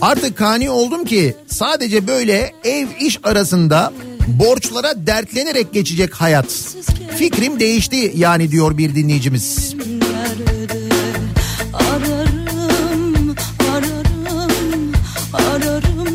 [0.00, 3.92] Artık kani oldum ki sadece böyle ev iş arasında
[4.26, 6.46] borçlara dertlenerek geçecek hayat.
[7.18, 9.74] Fikrim değişti yani diyor bir dinleyicimiz.
[11.72, 13.34] Ararım,
[13.70, 14.94] ararım,
[15.32, 16.12] ararım.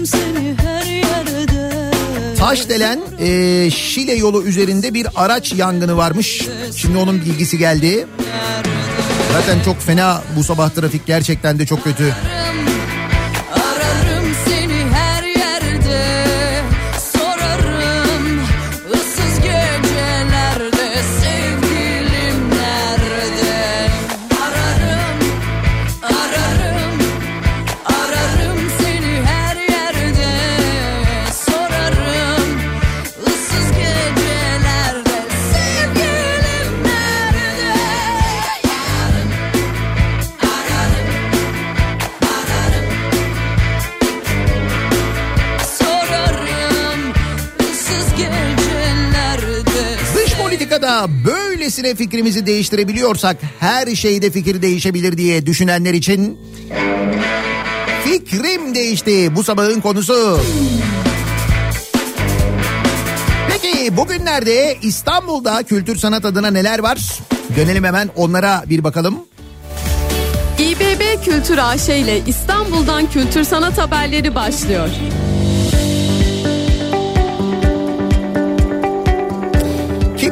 [2.37, 6.47] Taşdelen e, Şile yolu üzerinde bir araç yangını varmış.
[6.75, 8.07] Şimdi onun bilgisi geldi.
[9.33, 12.15] Zaten çok fena bu sabah trafik gerçekten de çok kötü.
[51.25, 56.39] Böylesine fikrimizi değiştirebiliyorsak her şeyde fikir değişebilir diye düşünenler için
[58.03, 60.39] fikrim değişti bu sabahın konusu.
[63.49, 67.19] Peki bugünlerde İstanbul'da kültür sanat adına neler var?
[67.55, 69.15] Dönelim hemen onlara bir bakalım.
[70.59, 74.89] İBB Kültür AŞ ile İstanbul'dan kültür sanat haberleri başlıyor.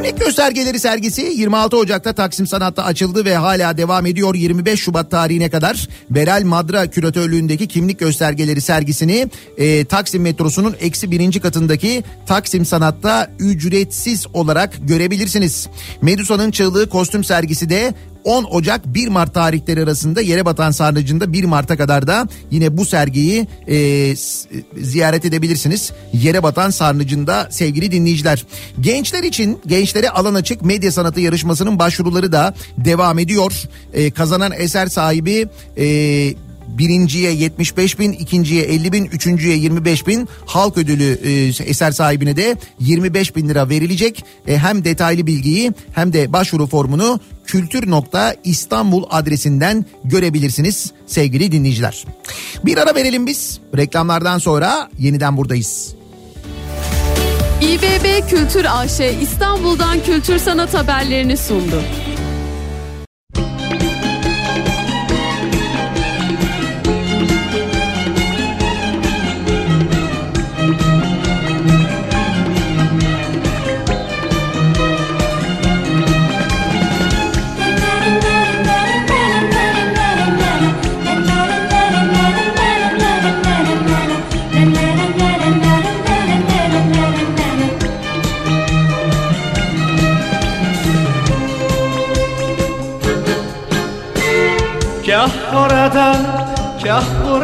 [0.01, 4.35] Kimlik göstergeleri sergisi 26 Ocak'ta Taksim Sanat'ta açıldı ve hala devam ediyor.
[4.35, 11.39] 25 Şubat tarihine kadar Beral Madra küratörlüğündeki kimlik göstergeleri sergisini e, Taksim metrosunun eksi birinci
[11.39, 15.67] katındaki Taksim Sanat'ta ücretsiz olarak görebilirsiniz.
[16.01, 21.77] Medusa'nın çığlığı kostüm sergisi de 10 Ocak 1 Mart tarihleri arasında Yerebatan Sarnıcı'nda 1 Mart'a
[21.77, 24.15] kadar da yine bu sergiyi e,
[24.77, 25.91] ziyaret edebilirsiniz.
[26.13, 28.45] Yerebatan Sarnıcı'nda sevgili dinleyiciler.
[28.81, 33.53] Gençler için gençlere alan açık medya sanatı yarışmasının başvuruları da devam ediyor.
[33.93, 36.33] E, kazanan eser sahibi e,
[36.77, 42.57] birinciye 75 bin, ikinciye 50 bin, üçüncüye 25 bin, halk ödülü e, eser sahibine de
[42.79, 44.25] 25 bin lira verilecek.
[44.47, 52.05] E, hem detaylı bilgiyi hem de başvuru formunu kültür.istanbul adresinden görebilirsiniz sevgili dinleyiciler.
[52.65, 53.59] Bir ara verelim biz.
[53.77, 55.95] Reklamlardan sonra yeniden buradayız.
[57.61, 61.83] İBB Kültür AŞ İstanbul'dan kültür sanat haberlerini sundu.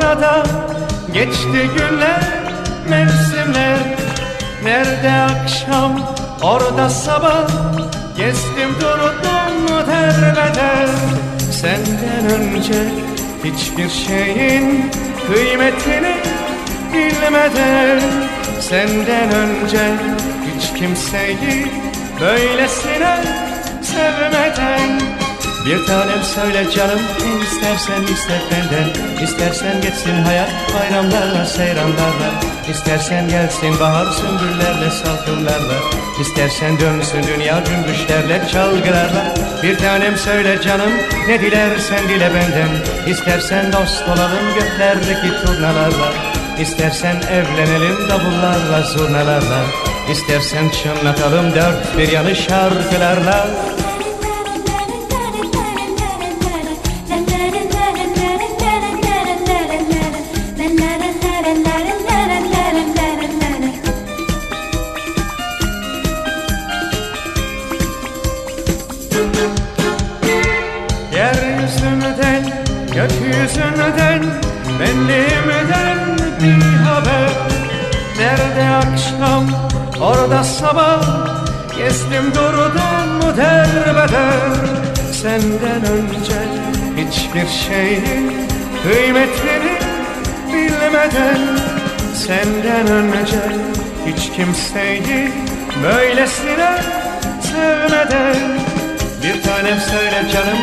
[0.08, 0.44] Burada
[1.14, 2.22] Geçti günler,
[2.90, 3.78] mevsimler.
[4.64, 7.48] Nerede akşam, orada sabah.
[8.18, 10.88] Gezdim durdum derbeder
[11.52, 12.90] Senden önce
[13.44, 14.92] hiçbir şeyin
[15.28, 16.16] kıymetini
[16.94, 18.02] bilmeden.
[18.62, 19.94] Senden önce
[20.48, 21.68] hiç kimseyi
[22.22, 23.18] böylesine
[23.82, 25.17] sevmeden
[25.68, 29.24] bir tanem söyle canım ne istersen iste benden.
[29.24, 32.30] İstersen geçsin hayat bayramlarla seyranlarla.
[32.70, 35.74] İstersen gelsin bahar sümbüllerle salkımlarla.
[36.22, 39.34] İstersen dönsün dünya cümbüşlerle çalgılarla.
[39.64, 40.92] Bir tanem söyle canım
[41.28, 42.70] ne dilersen dile benden.
[43.12, 46.14] İstersen dost olalım göklerdeki turnalarla.
[46.60, 49.64] İstersen evlenelim davullarla zurnalarla.
[50.12, 53.48] İstersen çınlatalım dört bir yanı şarkılarla
[87.48, 88.32] hiçbir şeyin
[88.84, 89.78] kıymetini
[90.54, 91.40] bilmeden
[92.14, 93.42] Senden önce
[94.08, 95.32] hiç kimseyi
[95.84, 96.78] böylesine
[97.42, 98.67] sevmeden
[100.34, 100.58] Canım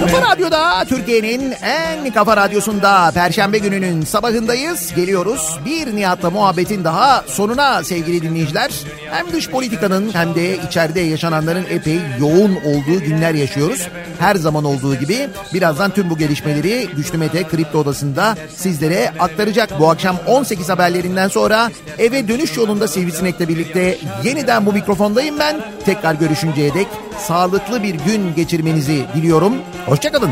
[0.00, 4.94] Kafa Radyo'da Türkiye'nin en kafa radyosunda Perşembe gününün sabahındayız.
[4.94, 8.70] Geliyoruz bir Nihat'la muhabbetin daha sonuna sevgili dinleyiciler.
[9.10, 13.88] Hem dış politikanın hem de içeride yaşananların epey yoğun olduğu günler yaşıyoruz.
[14.18, 19.80] Her zaman olduğu gibi birazdan tüm bu gelişmeleri Güçlü Mete Kripto Odası'nda sizlere aktaracak.
[19.80, 25.60] Bu akşam 18 haberlerinden sonra eve dönüş yolunda Sivrisinek'le birlikte yeniden bu mikrofondayım ben.
[25.84, 26.86] Tekrar görüşünceye dek
[27.18, 29.54] sağlıklı bir gün geçirmenizi diliyorum.
[29.86, 30.30] Hoşçakalın.